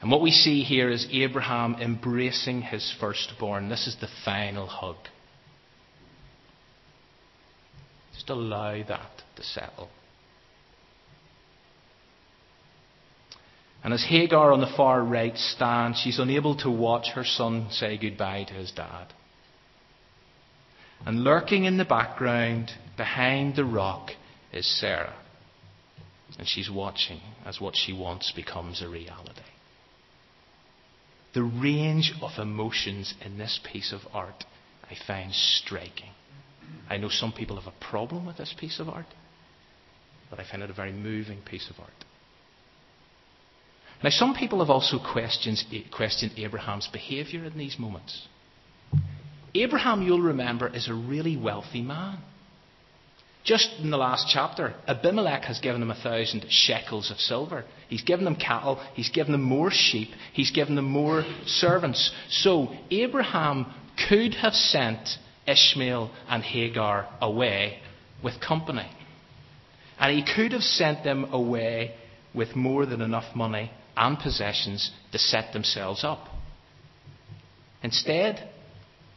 And 0.00 0.10
what 0.10 0.20
we 0.20 0.30
see 0.30 0.62
here 0.62 0.88
is 0.90 1.08
Abraham 1.10 1.74
embracing 1.80 2.62
his 2.62 2.94
firstborn. 3.00 3.68
This 3.68 3.86
is 3.86 3.96
the 4.00 4.08
final 4.24 4.66
hug. 4.66 4.96
Just 8.14 8.30
allow 8.30 8.82
that 8.84 9.10
to 9.36 9.42
settle. 9.42 9.88
And 13.82 13.92
as 13.92 14.04
Hagar 14.04 14.52
on 14.52 14.60
the 14.60 14.72
far 14.76 15.02
right 15.02 15.36
stands, 15.36 16.00
she's 16.00 16.18
unable 16.18 16.56
to 16.58 16.70
watch 16.70 17.10
her 17.14 17.24
son 17.24 17.68
say 17.70 17.96
goodbye 17.96 18.44
to 18.44 18.54
his 18.54 18.70
dad. 18.72 19.06
And 21.06 21.22
lurking 21.22 21.64
in 21.64 21.76
the 21.76 21.84
background, 21.84 22.72
behind 22.96 23.54
the 23.54 23.64
rock, 23.64 24.10
is 24.52 24.66
Sarah. 24.80 25.14
And 26.38 26.46
she's 26.46 26.70
watching 26.70 27.20
as 27.44 27.60
what 27.60 27.76
she 27.76 27.92
wants 27.92 28.32
becomes 28.32 28.82
a 28.82 28.88
reality. 28.88 29.42
The 31.34 31.42
range 31.42 32.12
of 32.22 32.38
emotions 32.38 33.14
in 33.24 33.38
this 33.38 33.60
piece 33.72 33.92
of 33.92 34.00
art 34.12 34.44
I 34.90 34.94
find 35.06 35.32
striking. 35.32 36.10
I 36.88 36.96
know 36.96 37.08
some 37.08 37.32
people 37.32 37.60
have 37.60 37.72
a 37.72 37.84
problem 37.84 38.26
with 38.26 38.38
this 38.38 38.54
piece 38.58 38.80
of 38.80 38.88
art, 38.88 39.06
but 40.30 40.40
I 40.40 40.44
find 40.44 40.62
it 40.62 40.70
a 40.70 40.74
very 40.74 40.92
moving 40.92 41.40
piece 41.42 41.68
of 41.70 41.78
art. 41.78 41.90
Now, 44.02 44.10
some 44.10 44.34
people 44.34 44.60
have 44.60 44.70
also 44.70 44.98
questioned, 44.98 45.64
eh, 45.72 45.82
questioned 45.90 46.32
Abraham's 46.36 46.88
behaviour 46.92 47.44
in 47.44 47.58
these 47.58 47.78
moments. 47.78 48.28
Abraham, 49.54 50.02
you'll 50.02 50.22
remember, 50.22 50.68
is 50.68 50.88
a 50.88 50.94
really 50.94 51.36
wealthy 51.36 51.82
man. 51.82 52.18
Just 53.48 53.70
in 53.82 53.88
the 53.88 53.96
last 53.96 54.28
chapter, 54.30 54.74
Abimelech 54.86 55.44
has 55.44 55.58
given 55.58 55.80
him 55.80 55.90
a 55.90 55.94
thousand 55.94 56.44
shekels 56.50 57.10
of 57.10 57.16
silver. 57.16 57.64
He's 57.88 58.02
given 58.02 58.26
them 58.26 58.36
cattle, 58.36 58.76
he's 58.92 59.08
given 59.08 59.32
them 59.32 59.42
more 59.42 59.70
sheep, 59.70 60.10
he's 60.34 60.50
given 60.50 60.74
them 60.74 60.84
more 60.84 61.24
servants. 61.46 62.10
So, 62.28 62.68
Abraham 62.90 63.72
could 64.06 64.34
have 64.34 64.52
sent 64.52 65.16
Ishmael 65.46 66.10
and 66.28 66.42
Hagar 66.42 67.08
away 67.22 67.78
with 68.22 68.38
company. 68.38 68.86
And 69.98 70.14
he 70.14 70.30
could 70.30 70.52
have 70.52 70.62
sent 70.62 71.02
them 71.02 71.32
away 71.32 71.94
with 72.34 72.54
more 72.54 72.84
than 72.84 73.00
enough 73.00 73.34
money 73.34 73.70
and 73.96 74.18
possessions 74.18 74.90
to 75.12 75.18
set 75.18 75.54
themselves 75.54 76.04
up. 76.04 76.28
Instead, 77.82 78.50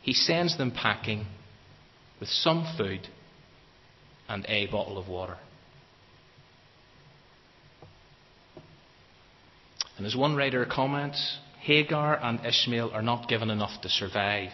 he 0.01 0.13
sends 0.13 0.57
them 0.57 0.71
packing 0.71 1.25
with 2.21 2.29
some 2.29 2.65
food 2.77 3.09
and 4.31 4.45
a 4.47 4.65
bottle 4.67 4.97
of 4.97 5.09
water. 5.09 5.37
And 9.97 10.07
as 10.07 10.15
one 10.15 10.37
writer 10.37 10.65
comments, 10.65 11.37
Hagar 11.59 12.17
and 12.23 12.43
Ishmael 12.45 12.91
are 12.91 13.01
not 13.01 13.27
given 13.27 13.49
enough 13.49 13.81
to 13.81 13.89
survive. 13.89 14.51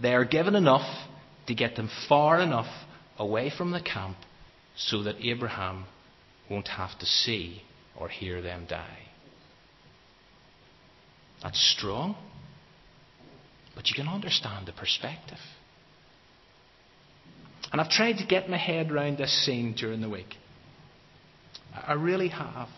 They 0.00 0.12
are 0.12 0.24
given 0.24 0.56
enough 0.56 0.86
to 1.46 1.54
get 1.54 1.76
them 1.76 1.88
far 2.08 2.40
enough 2.40 2.66
away 3.16 3.50
from 3.56 3.70
the 3.70 3.80
camp 3.80 4.16
so 4.76 5.04
that 5.04 5.16
Abraham 5.22 5.84
won't 6.50 6.68
have 6.68 6.98
to 6.98 7.06
see 7.06 7.62
or 7.96 8.08
hear 8.08 8.42
them 8.42 8.66
die. 8.68 9.06
That's 11.44 11.74
strong. 11.78 12.16
But 13.76 13.88
you 13.88 13.94
can 13.94 14.08
understand 14.08 14.66
the 14.66 14.72
perspective. 14.72 15.38
And 17.72 17.80
I've 17.80 17.90
tried 17.90 18.18
to 18.18 18.26
get 18.26 18.48
my 18.48 18.56
head 18.56 18.90
around 18.90 19.18
this 19.18 19.44
scene 19.44 19.74
during 19.74 20.00
the 20.00 20.08
week. 20.08 20.34
I 21.74 21.94
really 21.94 22.28
have. 22.28 22.68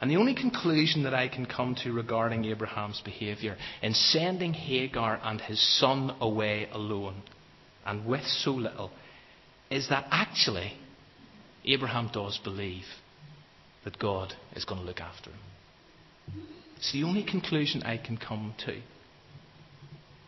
And 0.00 0.10
the 0.10 0.16
only 0.16 0.34
conclusion 0.34 1.04
that 1.04 1.14
I 1.14 1.28
can 1.28 1.46
come 1.46 1.74
to 1.82 1.92
regarding 1.92 2.44
Abraham's 2.44 3.00
behaviour 3.04 3.56
in 3.82 3.94
sending 3.94 4.54
Hagar 4.54 5.18
and 5.22 5.40
his 5.40 5.60
son 5.78 6.14
away 6.20 6.68
alone 6.70 7.22
and 7.84 8.06
with 8.06 8.24
so 8.24 8.52
little 8.52 8.90
is 9.70 9.88
that 9.88 10.06
actually 10.10 10.74
Abraham 11.64 12.10
does 12.12 12.38
believe 12.44 12.84
that 13.84 13.98
God 13.98 14.34
is 14.54 14.64
going 14.64 14.80
to 14.80 14.86
look 14.86 15.00
after 15.00 15.30
him. 15.30 15.38
It's 16.76 16.92
the 16.92 17.02
only 17.02 17.24
conclusion 17.24 17.82
I 17.82 17.96
can 17.96 18.18
come 18.18 18.54
to. 18.66 18.80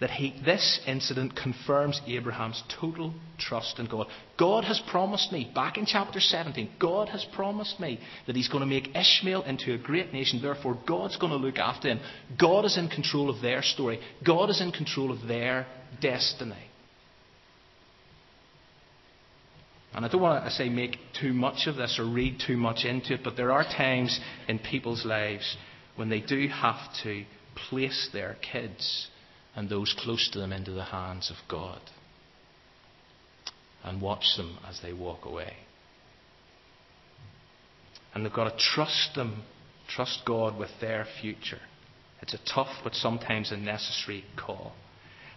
That 0.00 0.10
he, 0.10 0.34
this 0.46 0.80
incident 0.86 1.36
confirms 1.36 2.00
Abraham's 2.06 2.62
total 2.80 3.12
trust 3.38 3.78
in 3.78 3.84
God. 3.84 4.06
God 4.38 4.64
has 4.64 4.80
promised 4.90 5.30
me, 5.30 5.52
back 5.54 5.76
in 5.76 5.84
chapter 5.84 6.20
17, 6.20 6.70
God 6.80 7.10
has 7.10 7.26
promised 7.34 7.78
me 7.78 8.00
that 8.26 8.34
He's 8.34 8.48
going 8.48 8.62
to 8.62 8.66
make 8.66 8.96
Ishmael 8.96 9.42
into 9.42 9.74
a 9.74 9.78
great 9.78 10.10
nation. 10.14 10.40
Therefore, 10.40 10.78
God's 10.88 11.18
going 11.18 11.32
to 11.32 11.36
look 11.36 11.58
after 11.58 11.88
him. 11.88 12.00
God 12.38 12.64
is 12.64 12.78
in 12.78 12.88
control 12.88 13.28
of 13.28 13.42
their 13.42 13.62
story, 13.62 14.00
God 14.26 14.48
is 14.48 14.62
in 14.62 14.72
control 14.72 15.12
of 15.12 15.28
their 15.28 15.66
destiny. 16.00 16.70
And 19.92 20.04
I 20.04 20.08
don't 20.08 20.22
want 20.22 20.44
to 20.44 20.50
say 20.50 20.68
make 20.68 20.96
too 21.20 21.34
much 21.34 21.66
of 21.66 21.76
this 21.76 21.98
or 21.98 22.04
read 22.04 22.40
too 22.46 22.56
much 22.56 22.84
into 22.84 23.14
it, 23.14 23.20
but 23.24 23.36
there 23.36 23.52
are 23.52 23.64
times 23.64 24.18
in 24.48 24.60
people's 24.60 25.04
lives 25.04 25.56
when 25.96 26.08
they 26.08 26.20
do 26.20 26.48
have 26.48 26.78
to 27.02 27.24
place 27.68 28.08
their 28.12 28.36
kids 28.52 29.08
and 29.56 29.68
those 29.68 29.94
close 29.98 30.28
to 30.32 30.38
them 30.38 30.52
into 30.52 30.70
the 30.70 30.84
hands 30.84 31.30
of 31.30 31.36
God 31.48 31.80
and 33.84 34.00
watch 34.00 34.24
them 34.36 34.58
as 34.68 34.80
they 34.82 34.92
walk 34.92 35.24
away. 35.24 35.54
And 38.14 38.24
they've 38.24 38.32
got 38.32 38.50
to 38.50 38.56
trust 38.56 39.14
them, 39.14 39.44
trust 39.88 40.22
God 40.26 40.58
with 40.58 40.70
their 40.80 41.06
future. 41.20 41.60
It's 42.22 42.34
a 42.34 42.52
tough 42.52 42.68
but 42.84 42.94
sometimes 42.94 43.50
a 43.50 43.56
necessary 43.56 44.24
call. 44.36 44.72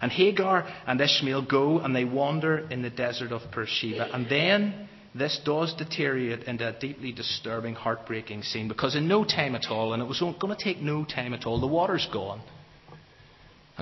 And 0.02 0.12
Hagar 0.12 0.68
and 0.86 1.00
Ishmael 1.00 1.44
go 1.44 1.80
and 1.80 1.96
they 1.96 2.04
wander 2.04 2.68
in 2.70 2.82
the 2.82 2.90
desert 2.90 3.32
of 3.32 3.42
Beersheba. 3.54 4.14
And 4.14 4.28
then 4.30 4.90
this 5.16 5.40
does 5.46 5.74
deteriorate 5.76 6.44
into 6.44 6.68
a 6.68 6.78
deeply 6.78 7.14
disturbing, 7.14 7.76
heartbreaking 7.76 8.44
scene 8.44 8.68
because 8.68 8.96
in 8.96 9.08
no 9.08 9.24
time 9.24 9.56
at 9.56 9.68
all, 9.70 9.94
and 9.94 10.02
it 10.02 10.06
was 10.08 10.20
going 10.20 10.36
to 10.56 10.62
take 10.62 10.82
no 10.82 11.06
time 11.06 11.34
at 11.34 11.46
all, 11.46 11.62
the 11.62 11.68
water's 11.68 12.08
gone. 12.12 12.42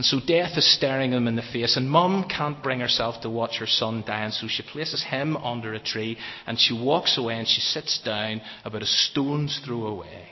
And 0.02 0.06
so 0.08 0.20
death 0.20 0.58
is 0.58 0.66
staring 0.66 1.12
him 1.12 1.28
in 1.28 1.36
the 1.36 1.44
face, 1.44 1.78
and 1.78 1.88
mum 1.88 2.24
can't 2.28 2.64
bring 2.64 2.80
herself 2.80 3.22
to 3.22 3.30
watch 3.30 3.60
her 3.60 3.68
son 3.68 4.04
die, 4.04 4.24
and 4.24 4.34
so 4.34 4.48
she 4.48 4.64
places 4.64 5.04
him 5.04 5.38
under 5.38 5.76
a 5.76 5.80
tree, 5.80 6.18
and 6.48 6.60
she 6.60 6.74
walks 6.74 7.20
away 7.20 7.36
and 7.36 7.48
she 7.48 7.62
sits 7.62 8.02
down 8.04 8.42
about 8.66 8.82
a 8.82 8.88
stone's 8.88 9.62
throw 9.64 9.86
away, 9.86 10.30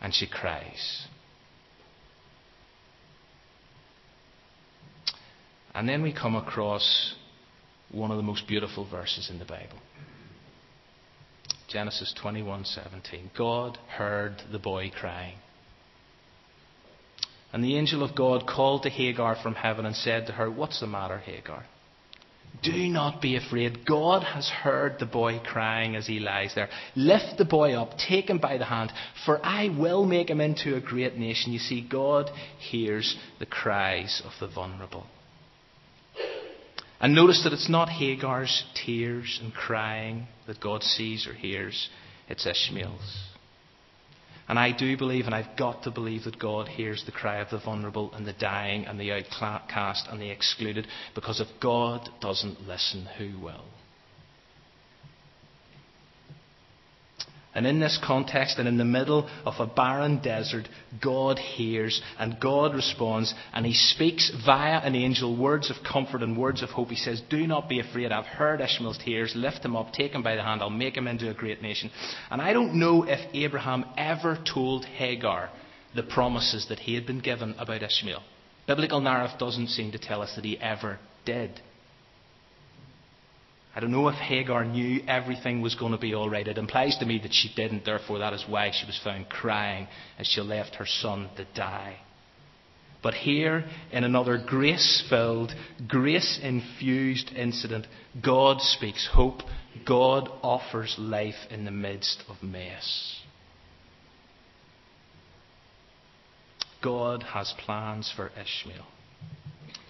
and 0.00 0.14
she 0.14 0.26
cries. 0.26 1.06
And 5.74 5.86
then 5.86 6.00
we 6.00 6.14
come 6.14 6.34
across 6.34 7.14
one 7.92 8.10
of 8.10 8.16
the 8.16 8.22
most 8.22 8.48
beautiful 8.48 8.88
verses 8.88 9.28
in 9.28 9.38
the 9.38 9.44
Bible. 9.44 9.80
Genesis 11.68 12.14
21:17. 12.18 13.32
God 13.36 13.76
heard 13.98 14.44
the 14.50 14.58
boy 14.58 14.90
crying. 14.98 15.36
And 17.52 17.64
the 17.64 17.76
angel 17.76 18.02
of 18.02 18.14
God 18.14 18.46
called 18.46 18.82
to 18.82 18.90
Hagar 18.90 19.36
from 19.42 19.54
heaven 19.54 19.86
and 19.86 19.96
said 19.96 20.26
to 20.26 20.32
her, 20.32 20.50
What's 20.50 20.80
the 20.80 20.86
matter, 20.86 21.18
Hagar? 21.18 21.64
Do 22.62 22.88
not 22.88 23.22
be 23.22 23.36
afraid. 23.36 23.86
God 23.86 24.24
has 24.24 24.48
heard 24.48 24.98
the 24.98 25.06
boy 25.06 25.38
crying 25.38 25.94
as 25.94 26.06
he 26.06 26.18
lies 26.18 26.54
there. 26.54 26.68
Lift 26.96 27.38
the 27.38 27.44
boy 27.44 27.74
up, 27.74 27.96
take 27.98 28.28
him 28.28 28.38
by 28.38 28.58
the 28.58 28.64
hand, 28.64 28.90
for 29.24 29.38
I 29.44 29.68
will 29.68 30.04
make 30.04 30.28
him 30.28 30.40
into 30.40 30.74
a 30.74 30.80
great 30.80 31.16
nation. 31.16 31.52
You 31.52 31.60
see, 31.60 31.86
God 31.88 32.30
hears 32.58 33.16
the 33.38 33.46
cries 33.46 34.22
of 34.24 34.32
the 34.40 34.52
vulnerable. 34.52 35.06
And 37.00 37.14
notice 37.14 37.44
that 37.44 37.52
it's 37.52 37.70
not 37.70 37.88
Hagar's 37.88 38.64
tears 38.74 39.38
and 39.40 39.54
crying 39.54 40.26
that 40.48 40.60
God 40.60 40.82
sees 40.82 41.28
or 41.28 41.34
hears, 41.34 41.88
it's 42.28 42.44
Ishmael's. 42.44 43.27
And 44.48 44.58
I 44.58 44.72
do 44.72 44.96
believe, 44.96 45.26
and 45.26 45.34
I've 45.34 45.56
got 45.58 45.82
to 45.82 45.90
believe, 45.90 46.24
that 46.24 46.38
God 46.38 46.68
hears 46.68 47.04
the 47.04 47.12
cry 47.12 47.36
of 47.36 47.50
the 47.50 47.58
vulnerable 47.58 48.12
and 48.14 48.26
the 48.26 48.32
dying 48.32 48.86
and 48.86 48.98
the 48.98 49.12
outcast 49.12 50.08
and 50.10 50.20
the 50.20 50.30
excluded, 50.30 50.86
because 51.14 51.40
if 51.40 51.48
God 51.60 52.08
doesn't 52.20 52.66
listen, 52.66 53.06
who 53.18 53.38
will? 53.38 53.64
And 57.54 57.66
in 57.66 57.80
this 57.80 57.98
context, 58.04 58.58
and 58.58 58.68
in 58.68 58.76
the 58.76 58.84
middle 58.84 59.28
of 59.44 59.54
a 59.58 59.66
barren 59.66 60.20
desert, 60.22 60.68
God 61.02 61.38
hears 61.38 62.00
and 62.18 62.38
God 62.38 62.74
responds, 62.74 63.34
and 63.52 63.64
He 63.64 63.74
speaks 63.74 64.30
via 64.44 64.80
an 64.80 64.94
angel 64.94 65.36
words 65.36 65.70
of 65.70 65.76
comfort 65.82 66.22
and 66.22 66.36
words 66.36 66.62
of 66.62 66.68
hope. 66.68 66.88
He 66.88 66.96
says, 66.96 67.22
Do 67.30 67.46
not 67.46 67.68
be 67.68 67.80
afraid. 67.80 68.12
I've 68.12 68.26
heard 68.26 68.60
Ishmael's 68.60 68.98
tears. 68.98 69.32
Lift 69.34 69.64
him 69.64 69.76
up, 69.76 69.92
take 69.92 70.12
him 70.12 70.22
by 70.22 70.36
the 70.36 70.42
hand. 70.42 70.60
I'll 70.60 70.70
make 70.70 70.96
him 70.96 71.08
into 71.08 71.30
a 71.30 71.34
great 71.34 71.62
nation. 71.62 71.90
And 72.30 72.42
I 72.42 72.52
don't 72.52 72.78
know 72.78 73.04
if 73.04 73.20
Abraham 73.34 73.86
ever 73.96 74.38
told 74.52 74.84
Hagar 74.84 75.50
the 75.94 76.02
promises 76.02 76.66
that 76.68 76.80
he 76.80 76.94
had 76.94 77.06
been 77.06 77.20
given 77.20 77.54
about 77.58 77.82
Ishmael. 77.82 78.22
Biblical 78.66 79.00
narrative 79.00 79.38
doesn't 79.38 79.68
seem 79.68 79.92
to 79.92 79.98
tell 79.98 80.20
us 80.20 80.34
that 80.36 80.44
he 80.44 80.58
ever 80.58 80.98
did. 81.24 81.60
I 83.78 83.80
don't 83.80 83.92
know 83.92 84.08
if 84.08 84.16
Hagar 84.16 84.64
knew 84.64 85.02
everything 85.06 85.62
was 85.62 85.76
going 85.76 85.92
to 85.92 85.98
be 85.98 86.12
all 86.12 86.28
right. 86.28 86.48
It 86.48 86.58
implies 86.58 86.98
to 86.98 87.06
me 87.06 87.20
that 87.22 87.32
she 87.32 87.48
didn't, 87.54 87.84
therefore, 87.84 88.18
that 88.18 88.32
is 88.32 88.44
why 88.48 88.72
she 88.72 88.84
was 88.84 89.00
found 89.04 89.28
crying 89.28 89.86
as 90.18 90.26
she 90.26 90.40
left 90.40 90.74
her 90.74 90.84
son 90.84 91.28
to 91.36 91.46
die. 91.54 91.98
But 93.04 93.14
here, 93.14 93.64
in 93.92 94.02
another 94.02 94.36
grace 94.36 95.04
filled, 95.08 95.54
grace 95.86 96.40
infused 96.42 97.30
incident, 97.36 97.86
God 98.20 98.60
speaks 98.60 99.08
hope. 99.12 99.42
God 99.86 100.28
offers 100.42 100.96
life 100.98 101.46
in 101.48 101.64
the 101.64 101.70
midst 101.70 102.24
of 102.28 102.42
mess. 102.42 103.20
God 106.82 107.22
has 107.22 107.54
plans 107.64 108.12
for 108.16 108.32
Ishmael. 108.36 108.86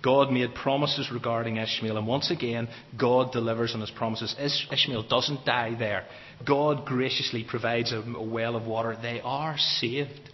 God 0.02 0.30
made 0.30 0.54
promises 0.54 1.10
regarding 1.12 1.56
Ishmael, 1.56 1.96
and 1.96 2.06
once 2.06 2.30
again, 2.30 2.68
God 2.98 3.32
delivers 3.32 3.74
on 3.74 3.80
his 3.80 3.90
promises. 3.90 4.34
Ishmael 4.70 5.08
doesn't 5.08 5.44
die 5.44 5.74
there. 5.78 6.04
God 6.46 6.86
graciously 6.86 7.44
provides 7.44 7.90
him 7.90 8.14
a 8.14 8.22
well 8.22 8.54
of 8.54 8.66
water. 8.66 8.96
They 9.00 9.20
are 9.20 9.56
saved. 9.58 10.30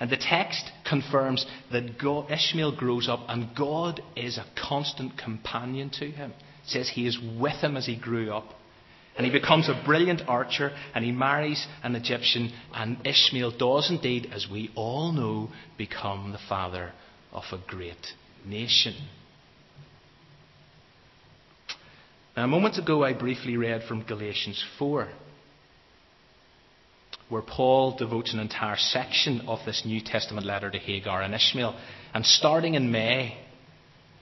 And 0.00 0.10
the 0.10 0.16
text 0.16 0.70
confirms 0.88 1.44
that 1.72 1.98
God, 1.98 2.30
Ishmael 2.30 2.76
grows 2.76 3.08
up, 3.08 3.20
and 3.28 3.54
God 3.56 4.00
is 4.16 4.38
a 4.38 4.46
constant 4.68 5.18
companion 5.18 5.90
to 5.98 6.06
him. 6.06 6.30
It 6.64 6.70
says 6.70 6.88
he 6.88 7.06
is 7.06 7.18
with 7.38 7.56
him 7.56 7.76
as 7.76 7.86
he 7.86 7.96
grew 7.96 8.32
up. 8.32 8.54
And 9.16 9.26
he 9.26 9.32
becomes 9.32 9.68
a 9.68 9.82
brilliant 9.84 10.22
archer, 10.28 10.70
and 10.94 11.04
he 11.04 11.10
marries 11.10 11.66
an 11.82 11.96
Egyptian, 11.96 12.52
and 12.72 13.04
Ishmael 13.04 13.58
does 13.58 13.90
indeed, 13.90 14.30
as 14.32 14.46
we 14.50 14.70
all 14.76 15.10
know, 15.12 15.50
become 15.76 16.30
the 16.30 16.38
father 16.48 16.92
of 17.32 17.42
a 17.50 17.58
great 17.66 17.96
nation. 18.46 18.94
Now, 22.36 22.44
a 22.44 22.48
moment 22.48 22.78
ago, 22.78 23.02
I 23.02 23.14
briefly 23.14 23.56
read 23.56 23.82
from 23.88 24.04
Galatians 24.04 24.64
4, 24.78 25.08
where 27.28 27.42
Paul 27.42 27.96
devotes 27.96 28.32
an 28.32 28.38
entire 28.38 28.76
section 28.76 29.42
of 29.48 29.58
this 29.66 29.82
New 29.84 30.00
Testament 30.00 30.46
letter 30.46 30.70
to 30.70 30.78
Hagar 30.78 31.22
and 31.22 31.34
Ishmael. 31.34 31.76
And 32.14 32.24
starting 32.24 32.74
in 32.74 32.92
May, 32.92 33.36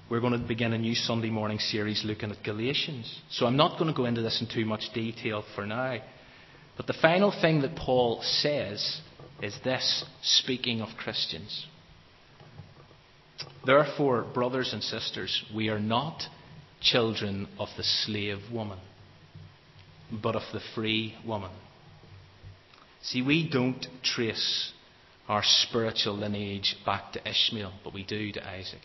we're 0.08 0.20
going 0.20 0.32
to 0.32 0.38
begin 0.38 0.72
a 0.72 0.78
new 0.78 0.94
Sunday 0.94 1.30
morning 1.30 1.58
series 1.58 2.04
looking 2.04 2.30
at 2.30 2.42
Galatians. 2.42 3.20
So 3.30 3.44
I'm 3.44 3.56
not 3.56 3.78
going 3.78 3.92
to 3.92 3.96
go 3.96 4.06
into 4.06 4.22
this 4.22 4.40
in 4.40 4.46
too 4.46 4.64
much 4.64 4.92
detail 4.94 5.44
for 5.54 5.66
now. 5.66 5.98
But 6.76 6.86
the 6.86 6.94
final 6.94 7.32
thing 7.32 7.62
that 7.62 7.76
Paul 7.76 8.22
says 8.22 9.00
is 9.42 9.58
this, 9.64 10.04
speaking 10.22 10.80
of 10.80 10.88
Christians. 10.96 11.66
Therefore, 13.64 14.22
brothers 14.22 14.72
and 14.72 14.82
sisters, 14.82 15.44
we 15.54 15.68
are 15.68 15.80
not 15.80 16.22
children 16.80 17.48
of 17.58 17.68
the 17.76 17.82
slave 17.82 18.38
woman, 18.52 18.78
but 20.10 20.36
of 20.36 20.42
the 20.52 20.60
free 20.74 21.16
woman. 21.26 21.50
See, 23.02 23.22
we 23.22 23.48
don't 23.48 23.86
trace 24.02 24.72
our 25.28 25.42
spiritual 25.44 26.16
lineage 26.16 26.76
back 26.84 27.12
to 27.12 27.28
Ishmael, 27.28 27.72
but 27.82 27.92
we 27.92 28.04
do 28.04 28.32
to 28.32 28.48
Isaac. 28.48 28.80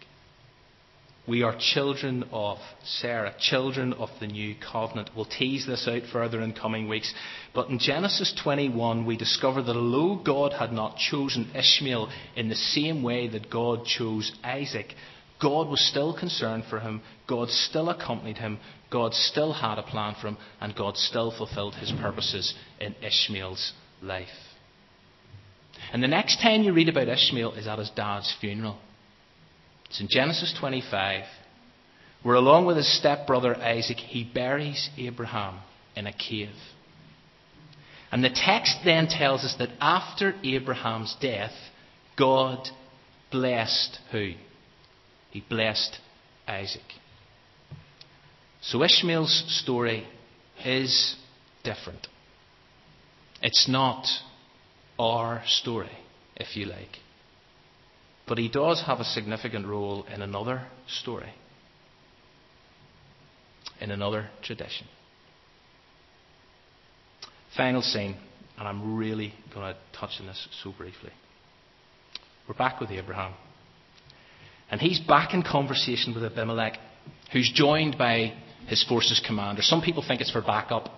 We 1.31 1.43
are 1.43 1.55
children 1.57 2.25
of 2.33 2.57
Sarah, 2.83 3.33
children 3.39 3.93
of 3.93 4.09
the 4.19 4.27
new 4.27 4.53
covenant. 4.53 5.11
We'll 5.15 5.23
tease 5.23 5.65
this 5.65 5.87
out 5.87 6.01
further 6.11 6.41
in 6.41 6.51
coming 6.51 6.89
weeks. 6.89 7.13
But 7.55 7.69
in 7.69 7.79
Genesis 7.79 8.37
21, 8.43 9.05
we 9.05 9.15
discover 9.15 9.61
that 9.61 9.77
although 9.77 10.21
God 10.21 10.51
had 10.51 10.73
not 10.73 10.97
chosen 10.97 11.49
Ishmael 11.55 12.11
in 12.35 12.49
the 12.49 12.55
same 12.55 13.01
way 13.01 13.29
that 13.29 13.49
God 13.49 13.85
chose 13.85 14.33
Isaac, 14.43 14.87
God 15.41 15.69
was 15.69 15.79
still 15.79 16.13
concerned 16.13 16.65
for 16.69 16.81
him. 16.81 17.01
God 17.29 17.47
still 17.47 17.89
accompanied 17.89 18.39
him. 18.39 18.59
God 18.89 19.13
still 19.13 19.53
had 19.53 19.77
a 19.77 19.83
plan 19.83 20.15
for 20.19 20.27
him. 20.27 20.37
And 20.59 20.75
God 20.75 20.97
still 20.97 21.31
fulfilled 21.31 21.75
his 21.75 21.93
purposes 21.93 22.53
in 22.81 22.93
Ishmael's 23.01 23.71
life. 24.01 24.27
And 25.93 26.03
the 26.03 26.09
next 26.09 26.41
time 26.41 26.63
you 26.63 26.73
read 26.73 26.89
about 26.89 27.07
Ishmael 27.07 27.53
is 27.53 27.67
at 27.67 27.79
his 27.79 27.91
dad's 27.91 28.35
funeral. 28.41 28.79
It's 29.91 29.99
in 29.99 30.07
Genesis 30.09 30.55
25, 30.57 31.25
where 32.23 32.37
along 32.37 32.65
with 32.65 32.77
his 32.77 32.97
stepbrother 32.97 33.57
Isaac, 33.57 33.97
he 33.97 34.23
buries 34.23 34.89
Abraham 34.97 35.59
in 35.97 36.07
a 36.07 36.13
cave. 36.13 36.55
And 38.09 38.23
the 38.23 38.29
text 38.29 38.77
then 38.85 39.07
tells 39.07 39.43
us 39.43 39.53
that 39.59 39.71
after 39.81 40.33
Abraham's 40.45 41.13
death, 41.19 41.51
God 42.17 42.69
blessed 43.33 43.99
who? 44.13 44.31
He 45.31 45.43
blessed 45.49 45.97
Isaac. 46.47 46.81
So 48.61 48.83
Ishmael's 48.83 49.43
story 49.61 50.07
is 50.63 51.17
different. 51.65 52.07
It's 53.41 53.67
not 53.67 54.07
our 54.97 55.43
story, 55.47 55.91
if 56.37 56.55
you 56.55 56.67
like. 56.67 56.99
But 58.27 58.37
he 58.37 58.49
does 58.49 58.83
have 58.85 58.99
a 58.99 59.03
significant 59.03 59.67
role 59.67 60.05
in 60.13 60.21
another 60.21 60.67
story, 60.87 61.33
in 63.79 63.91
another 63.91 64.29
tradition. 64.41 64.87
Final 67.57 67.81
scene, 67.81 68.15
and 68.57 68.67
I'm 68.67 68.95
really 68.95 69.33
going 69.53 69.73
to 69.73 69.99
touch 69.99 70.11
on 70.19 70.27
this 70.27 70.47
so 70.63 70.71
briefly. 70.77 71.11
We're 72.47 72.55
back 72.55 72.79
with 72.79 72.91
Abraham. 72.91 73.33
And 74.69 74.79
he's 74.79 74.99
back 74.99 75.33
in 75.33 75.43
conversation 75.43 76.13
with 76.13 76.23
Abimelech, 76.23 76.77
who's 77.33 77.51
joined 77.53 77.97
by 77.97 78.33
his 78.67 78.83
forces 78.87 79.21
commander. 79.25 79.61
Some 79.61 79.81
people 79.81 80.03
think 80.07 80.21
it's 80.21 80.31
for 80.31 80.41
backup. 80.41 80.89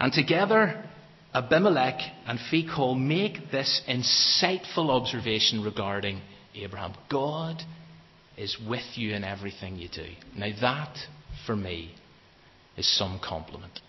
And 0.00 0.12
together, 0.12 0.88
Abimelech 1.34 1.98
and 2.26 2.38
Phicol 2.52 2.98
make 2.98 3.50
this 3.50 3.80
insightful 3.88 4.90
observation 4.90 5.62
regarding 5.62 6.20
Abraham. 6.54 6.94
God 7.10 7.62
is 8.36 8.58
with 8.68 8.84
you 8.96 9.14
in 9.14 9.24
everything 9.24 9.76
you 9.76 9.88
do. 9.88 10.06
Now, 10.36 10.50
that, 10.60 10.96
for 11.46 11.56
me, 11.56 11.94
is 12.76 12.98
some 12.98 13.18
compliment. 13.22 13.80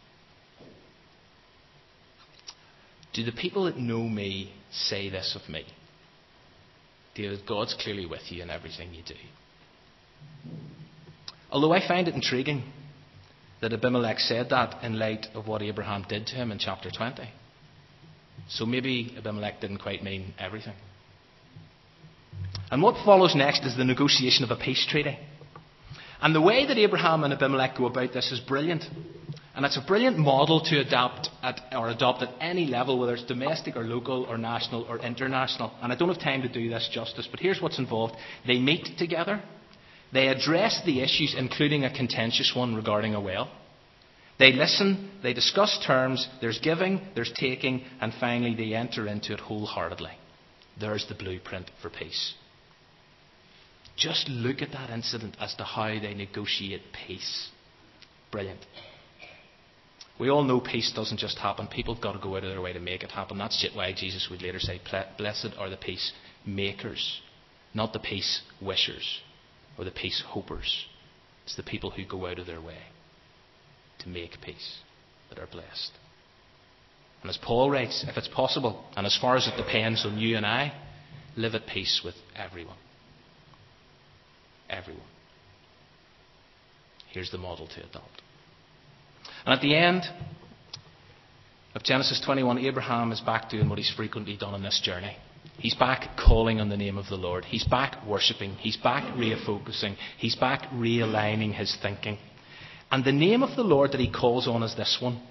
Do 3.14 3.24
the 3.24 3.32
people 3.32 3.66
that 3.66 3.78
know 3.78 4.04
me 4.04 4.54
say 4.72 5.10
this 5.10 5.38
of 5.42 5.50
me? 5.52 5.66
David, 7.16 7.46
God's 7.48 7.76
clearly 7.80 8.06
with 8.06 8.22
you 8.30 8.42
in 8.42 8.50
everything 8.50 8.94
you 8.94 9.04
do. 9.06 10.50
Although 11.52 11.74
I 11.74 11.88
find 11.88 12.08
it 12.08 12.16
intriguing 12.16 12.64
that 13.64 13.72
Abimelech 13.72 14.20
said 14.20 14.50
that 14.50 14.84
in 14.84 15.00
light 15.00 15.28
of 15.34 15.48
what 15.48 15.62
Abraham 15.62 16.06
did 16.08 16.28
to 16.28 16.36
him 16.36 16.52
in 16.52 16.60
chapter 16.60 16.90
20. 16.92 17.24
So 18.50 18.66
maybe 18.66 19.16
Abimelech 19.18 19.62
didn't 19.62 19.78
quite 19.78 20.04
mean 20.04 20.34
everything. 20.38 20.74
And 22.70 22.82
what 22.82 23.04
follows 23.06 23.36
next 23.36 23.64
is 23.64 23.78
the 23.78 23.86
negotiation 23.86 24.44
of 24.44 24.52
a 24.52 24.58
peace 24.58 24.86
treaty. 24.90 25.18
And 26.22 26.36
the 26.36 26.42
way 26.42 26.68
that 26.68 26.78
Abraham 26.78 27.24
and 27.24 27.34
Abimelech 27.34 27.78
go 27.78 27.86
about 27.86 28.12
this 28.12 28.34
is 28.34 28.42
brilliant. 28.42 28.84
And 29.56 29.66
it's 29.66 29.78
a 29.78 29.86
brilliant 29.88 30.18
model 30.18 30.60
to 30.66 30.80
adapt 30.80 31.30
at, 31.42 31.62
or 31.72 31.88
adopt 31.88 32.22
at 32.22 32.34
any 32.42 32.66
level, 32.66 33.00
whether 33.00 33.14
it's 33.14 33.24
domestic 33.24 33.78
or 33.78 33.84
local 33.84 34.26
or 34.26 34.38
national 34.38 34.84
or 34.84 35.00
international. 35.00 35.72
And 35.82 35.94
I 35.94 35.96
don't 35.96 36.10
have 36.10 36.20
time 36.20 36.42
to 36.42 36.50
do 36.50 36.70
this 36.70 36.90
justice, 36.92 37.30
but 37.32 37.40
here's 37.40 37.62
what's 37.62 37.80
involved. 37.80 38.16
They 38.46 38.60
meet 38.60 38.98
together. 38.98 39.42
They 40.14 40.28
address 40.28 40.80
the 40.86 41.02
issues, 41.02 41.34
including 41.36 41.84
a 41.84 41.94
contentious 41.94 42.54
one 42.56 42.76
regarding 42.76 43.16
a 43.16 43.22
well. 43.22 43.50
They 44.38 44.52
listen, 44.52 45.12
they 45.24 45.34
discuss 45.34 45.80
terms, 45.86 46.28
there's 46.40 46.60
giving, 46.60 47.02
there's 47.16 47.34
taking, 47.36 47.84
and 48.00 48.14
finally 48.20 48.56
they 48.56 48.76
enter 48.76 49.08
into 49.08 49.34
it 49.34 49.40
wholeheartedly. 49.40 50.12
There's 50.80 51.08
the 51.08 51.16
blueprint 51.16 51.70
for 51.82 51.90
peace. 51.90 52.34
Just 53.96 54.28
look 54.30 54.62
at 54.62 54.72
that 54.72 54.90
incident 54.90 55.38
as 55.40 55.56
to 55.56 55.64
how 55.64 55.88
they 55.88 56.14
negotiate 56.14 56.82
peace. 57.08 57.50
Brilliant. 58.32 58.66
We 60.20 60.30
all 60.30 60.44
know 60.44 60.60
peace 60.60 60.92
doesn't 60.96 61.20
just 61.20 61.38
happen. 61.40 61.68
People 61.68 61.96
have 61.96 62.04
got 62.04 62.14
to 62.14 62.20
go 62.20 62.36
out 62.36 62.44
of 62.44 62.50
their 62.50 62.62
way 62.62 62.74
to 62.74 62.80
make 62.80 63.04
it 63.04 63.12
happen. 63.12 63.38
That's 63.38 63.66
why 63.74 63.94
Jesus 63.94 64.28
would 64.30 64.42
later 64.42 64.60
say, 64.60 64.80
Blessed 65.18 65.52
are 65.58 65.70
the 65.70 65.78
peace 65.78 66.12
makers, 66.46 67.22
not 67.74 67.94
the 67.94 68.00
peace 68.00 68.42
wishers 68.62 69.22
or 69.78 69.86
the 69.86 69.92
peace 69.92 70.24
hopers. 70.28 70.86
It's 71.46 71.56
the 71.56 71.64
people 71.64 71.92
who 71.92 72.06
go 72.06 72.28
out 72.28 72.40
of 72.40 72.48
their 72.48 72.62
way 72.62 72.78
to 74.00 74.10
make 74.10 74.42
peace 74.42 74.80
that 75.30 75.40
are 75.40 75.48
blessed. 75.48 75.92
And 77.22 77.30
as 77.30 77.38
Paul 77.38 77.72
writes, 77.72 78.06
if 78.08 78.18
it's 78.18 78.28
possible, 78.28 78.84
and 78.96 79.06
as 79.06 79.18
far 79.20 79.38
as 79.38 79.48
it 79.48 79.56
depends 79.58 80.06
on 80.06 80.18
you 80.18 80.36
and 80.36 80.46
I, 80.46 80.74
live 81.38 81.56
at 81.56 81.68
peace 81.68 82.02
with 82.04 82.16
everyone. 82.36 82.78
Everyone. 84.70 85.04
Here's 87.12 87.32
the 87.32 87.38
model 87.38 87.68
to 87.68 87.80
adopt. 87.80 88.22
And 89.46 89.54
at 89.54 89.62
the 89.62 89.76
end 89.76 90.04
of 91.76 91.84
Genesis 91.84 92.22
21, 92.26 92.60
Abraham 92.60 93.12
is 93.12 93.22
back 93.22 93.50
doing 93.50 93.70
what 93.70 93.78
he's 93.78 93.94
frequently 93.96 94.38
done 94.38 94.54
on 94.54 94.64
this 94.64 94.82
journey. 94.84 95.16
He's 95.58 95.76
back 95.76 96.18
calling 96.18 96.60
on 96.60 96.70
the 96.70 96.78
name 96.78 96.98
of 96.98 97.08
the 97.08 97.16
Lord. 97.16 97.46
He's 97.46 97.64
back 97.64 98.06
worshipping. 98.06 98.56
He's 98.56 98.78
back 98.78 99.16
refocusing. 99.16 99.96
He's 100.18 100.36
back 100.36 100.70
realigning 100.72 101.54
his 101.54 101.76
thinking. 101.82 102.18
And 102.92 103.04
the 103.04 103.12
name 103.12 103.44
of 103.44 103.56
the 103.56 103.64
Lord 103.64 103.92
that 103.94 104.00
he 104.00 104.12
calls 104.12 104.48
on 104.48 104.62
is 104.64 104.76
this 104.76 104.98
one. 105.02 105.22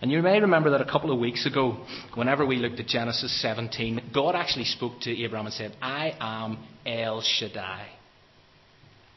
And 0.00 0.10
you 0.10 0.20
may 0.20 0.40
remember 0.40 0.70
that 0.70 0.80
a 0.80 0.90
couple 0.90 1.10
of 1.10 1.18
weeks 1.18 1.46
ago, 1.46 1.84
whenever 2.14 2.44
we 2.44 2.56
looked 2.56 2.78
at 2.78 2.86
Genesis 2.86 3.40
17, 3.40 4.10
God 4.12 4.34
actually 4.34 4.66
spoke 4.66 5.00
to 5.02 5.22
Abraham 5.22 5.46
and 5.46 5.54
said, 5.54 5.76
I 5.80 6.14
am 6.20 6.58
El 6.84 7.22
Shaddai. 7.22 7.88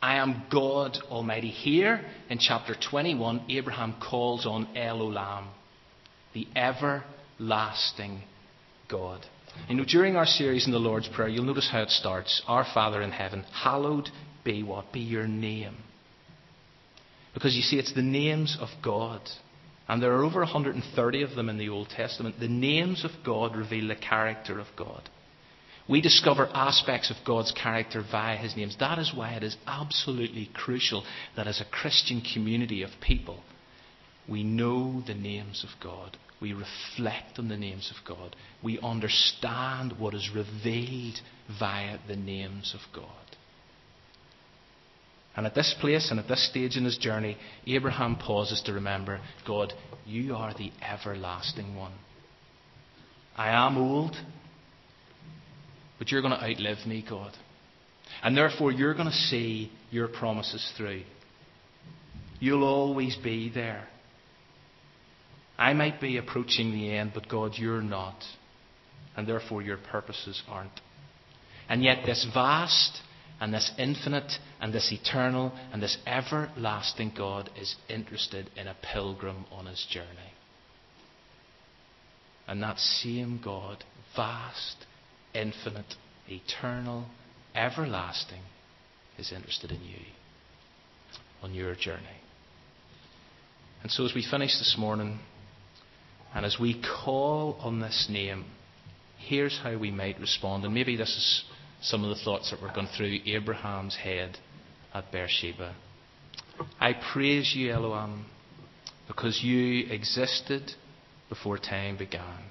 I 0.02 0.16
am 0.16 0.44
God 0.50 0.98
Almighty. 1.10 1.50
Here 1.50 2.06
in 2.30 2.40
chapter 2.40 2.76
21, 2.90 3.46
Abraham 3.50 3.96
calls 4.02 4.46
on 4.46 4.70
El 4.76 5.00
Olam, 5.00 5.48
the 6.34 6.48
everlasting 6.56 8.22
God. 8.88 9.26
You 9.68 9.76
know, 9.76 9.86
during 9.86 10.16
our 10.16 10.26
series 10.26 10.66
in 10.66 10.72
the 10.72 10.80
Lord's 10.80 11.08
Prayer, 11.08 11.28
you'll 11.28 11.46
notice 11.46 11.70
how 11.72 11.82
it 11.82 11.90
starts 11.90 12.42
Our 12.48 12.66
Father 12.74 13.02
in 13.02 13.12
heaven, 13.12 13.46
hallowed 13.52 14.10
be 14.44 14.64
what? 14.64 14.92
Be 14.92 15.00
your 15.00 15.28
name. 15.28 15.78
Because 17.34 17.56
you 17.56 17.62
see, 17.62 17.78
it's 17.78 17.94
the 17.94 18.02
names 18.02 18.58
of 18.60 18.70
God. 18.84 19.22
And 19.88 20.02
there 20.02 20.14
are 20.14 20.24
over 20.24 20.40
130 20.40 21.22
of 21.24 21.36
them 21.36 21.50
in 21.50 21.58
the 21.58 21.70
Old 21.70 21.90
Testament. 21.90 22.40
The 22.40 22.48
names 22.48 23.04
of 23.04 23.12
God 23.26 23.56
reveal 23.56 23.88
the 23.88 23.96
character 23.96 24.60
of 24.60 24.68
God. 24.76 25.10
We 25.88 26.02
discover 26.02 26.48
aspects 26.54 27.10
of 27.10 27.18
God's 27.26 27.52
character 27.52 28.04
via 28.10 28.38
his 28.38 28.56
names. 28.56 28.78
That 28.80 29.00
is 29.00 29.12
why 29.16 29.32
it 29.32 29.44
is 29.44 29.58
absolutely 29.66 30.50
crucial 30.54 31.04
that 31.36 31.48
as 31.48 31.60
a 31.60 31.66
Christian 31.66 32.22
community 32.22 32.84
of 32.84 32.92
people, 33.02 33.40
we 34.28 34.44
know 34.44 35.02
the 35.06 35.16
names 35.16 35.64
of 35.64 35.84
God. 35.84 36.18
We 36.42 36.54
reflect 36.54 37.38
on 37.38 37.50
the 37.50 37.58
names 37.58 37.92
of 37.92 38.08
God. 38.08 38.36
We 38.64 38.80
understand 38.80 39.94
what 40.00 40.14
is 40.14 40.30
revealed 40.34 41.20
via 41.60 41.98
the 42.08 42.16
names 42.16 42.74
of 42.74 42.82
God. 42.96 43.06
And 45.36 45.46
at 45.46 45.56
this 45.56 45.76
place 45.80 46.12
and 46.12 46.20
at 46.20 46.28
this 46.28 46.50
stage 46.50 46.76
in 46.76 46.86
his 46.86 46.98
journey, 46.98 47.38
Abraham 47.68 48.16
pauses 48.16 48.62
to 48.66 48.74
remember 48.74 49.20
God, 49.48 49.74
you 50.06 50.36
are 50.36 50.54
the 50.54 50.72
everlasting 50.82 51.76
one. 51.76 51.94
I 53.38 53.50
am 53.50 53.78
old, 53.78 54.16
but 55.98 56.12
you're 56.12 56.22
going 56.22 56.38
to 56.38 56.44
outlive 56.44 56.86
me, 56.86 57.06
God. 57.08 57.32
And 58.24 58.36
therefore, 58.36 58.72
you're 58.72 58.96
going 58.96 59.08
to 59.08 59.14
see 59.14 59.72
your 59.92 60.08
promises 60.08 60.74
through. 60.76 61.04
You'll 62.40 62.64
always 62.64 63.16
be 63.16 63.50
there. 63.50 63.88
I 65.60 65.74
might 65.74 66.00
be 66.00 66.16
approaching 66.16 66.72
the 66.72 66.96
end, 66.96 67.12
but 67.14 67.28
God, 67.28 67.52
you're 67.58 67.82
not. 67.82 68.24
And 69.18 69.28
therefore, 69.28 69.62
your 69.62 69.76
purposes 69.76 70.42
aren't. 70.48 70.80
And 71.68 71.84
yet, 71.84 72.06
this 72.06 72.26
vast 72.34 73.02
and 73.42 73.54
this 73.54 73.70
infinite 73.78 74.32
and 74.62 74.74
this 74.74 74.90
eternal 74.90 75.52
and 75.74 75.84
this 75.84 75.98
everlasting 76.08 77.12
God 77.16 77.50
is 77.60 77.76
interested 77.90 78.50
in 78.56 78.68
a 78.68 78.76
pilgrim 78.94 79.46
on 79.52 79.66
his 79.66 79.86
journey. 79.92 80.34
And 82.48 82.64
that 82.64 82.80
same 82.80 83.42
God, 83.44 83.84
vast, 84.16 84.86
infinite, 85.34 85.94
eternal, 86.30 87.06
everlasting, 87.54 88.42
is 89.18 89.34
interested 89.34 89.72
in 89.72 89.84
you 89.84 90.00
on 91.44 91.54
your 91.54 91.76
journey. 91.76 92.06
And 93.84 93.92
so, 93.92 94.06
as 94.06 94.14
we 94.16 94.26
finish 94.30 94.58
this 94.58 94.76
morning, 94.78 95.20
and 96.34 96.46
as 96.46 96.58
we 96.60 96.82
call 96.82 97.58
on 97.62 97.80
this 97.80 98.08
name, 98.10 98.46
here's 99.18 99.60
how 99.62 99.78
we 99.78 99.92
might 99.92 100.20
respond. 100.20 100.64
And 100.64 100.74
maybe 100.74 100.96
this 100.96 101.10
is 101.10 101.44
some 101.82 102.04
of 102.04 102.10
the 102.10 102.24
thoughts 102.24 102.52
that 102.52 102.62
were 102.62 102.74
going 102.74 102.90
through 102.96 103.20
Abraham's 103.26 103.96
head 103.96 104.38
at 104.94 105.12
Beersheba. 105.12 105.76
I 106.80 106.94
praise 107.14 107.54
you, 107.56 107.72
El 107.72 107.84
Olam, 107.84 108.26
because 109.08 109.42
you 109.44 109.88
existed 109.90 110.72
before 111.30 111.58
time 111.58 111.98
began. 111.98 112.44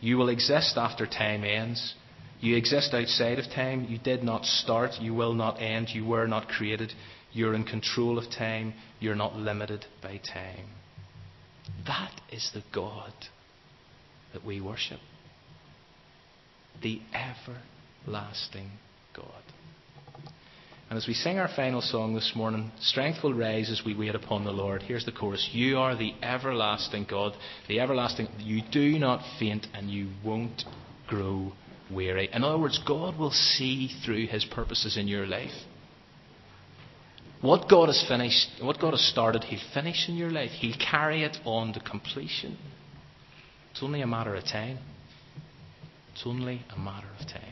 You 0.00 0.16
will 0.16 0.28
exist 0.28 0.76
after 0.76 1.06
time 1.06 1.44
ends. 1.44 1.94
You 2.40 2.56
exist 2.56 2.92
outside 2.92 3.38
of 3.38 3.44
time. 3.54 3.86
You 3.88 3.98
did 3.98 4.24
not 4.24 4.44
start. 4.44 5.00
You 5.00 5.14
will 5.14 5.32
not 5.32 5.62
end. 5.62 5.90
You 5.90 6.04
were 6.04 6.26
not 6.26 6.48
created. 6.48 6.92
You're 7.32 7.54
in 7.54 7.64
control 7.64 8.18
of 8.18 8.24
time. 8.30 8.74
You're 8.98 9.14
not 9.14 9.36
limited 9.36 9.86
by 10.02 10.18
time. 10.18 10.66
That 11.86 12.12
is 12.30 12.50
the 12.54 12.62
God 12.74 13.12
that 14.32 14.44
we 14.44 14.60
worship. 14.60 15.00
The 16.82 17.00
everlasting 17.14 18.70
God. 19.14 19.42
And 20.92 20.98
as 20.98 21.06
we 21.06 21.14
sing 21.14 21.38
our 21.38 21.48
final 21.48 21.80
song 21.80 22.14
this 22.14 22.32
morning, 22.34 22.70
strength 22.80 23.22
will 23.22 23.32
rise 23.32 23.70
as 23.70 23.82
we 23.82 23.94
wait 23.94 24.14
upon 24.14 24.44
the 24.44 24.50
Lord. 24.50 24.82
Here's 24.82 25.06
the 25.06 25.12
chorus 25.12 25.48
You 25.52 25.78
are 25.78 25.96
the 25.96 26.12
everlasting 26.22 27.06
God, 27.08 27.32
the 27.66 27.80
everlasting. 27.80 28.28
You 28.38 28.60
do 28.70 28.98
not 28.98 29.22
faint 29.38 29.66
and 29.72 29.90
you 29.90 30.10
won't 30.22 30.64
grow 31.08 31.52
weary. 31.90 32.28
In 32.32 32.44
other 32.44 32.58
words, 32.58 32.78
God 32.86 33.18
will 33.18 33.30
see 33.30 33.88
through 34.04 34.26
his 34.26 34.44
purposes 34.44 34.98
in 34.98 35.08
your 35.08 35.26
life. 35.26 35.52
What 37.42 37.68
God 37.68 37.88
has 37.88 38.02
finished, 38.06 38.48
what 38.62 38.80
God 38.80 38.92
has 38.92 39.00
started, 39.00 39.42
He'll 39.44 39.60
finish 39.74 40.08
in 40.08 40.14
your 40.14 40.30
life. 40.30 40.50
He'll 40.52 40.76
carry 40.78 41.24
it 41.24 41.36
on 41.44 41.72
to 41.74 41.80
completion. 41.80 42.56
It's 43.72 43.82
only 43.82 44.00
a 44.00 44.06
matter 44.06 44.34
of 44.34 44.44
time. 44.44 44.78
It's 46.12 46.22
only 46.24 46.62
a 46.74 46.78
matter 46.78 47.08
of 47.18 47.26
time. 47.26 47.51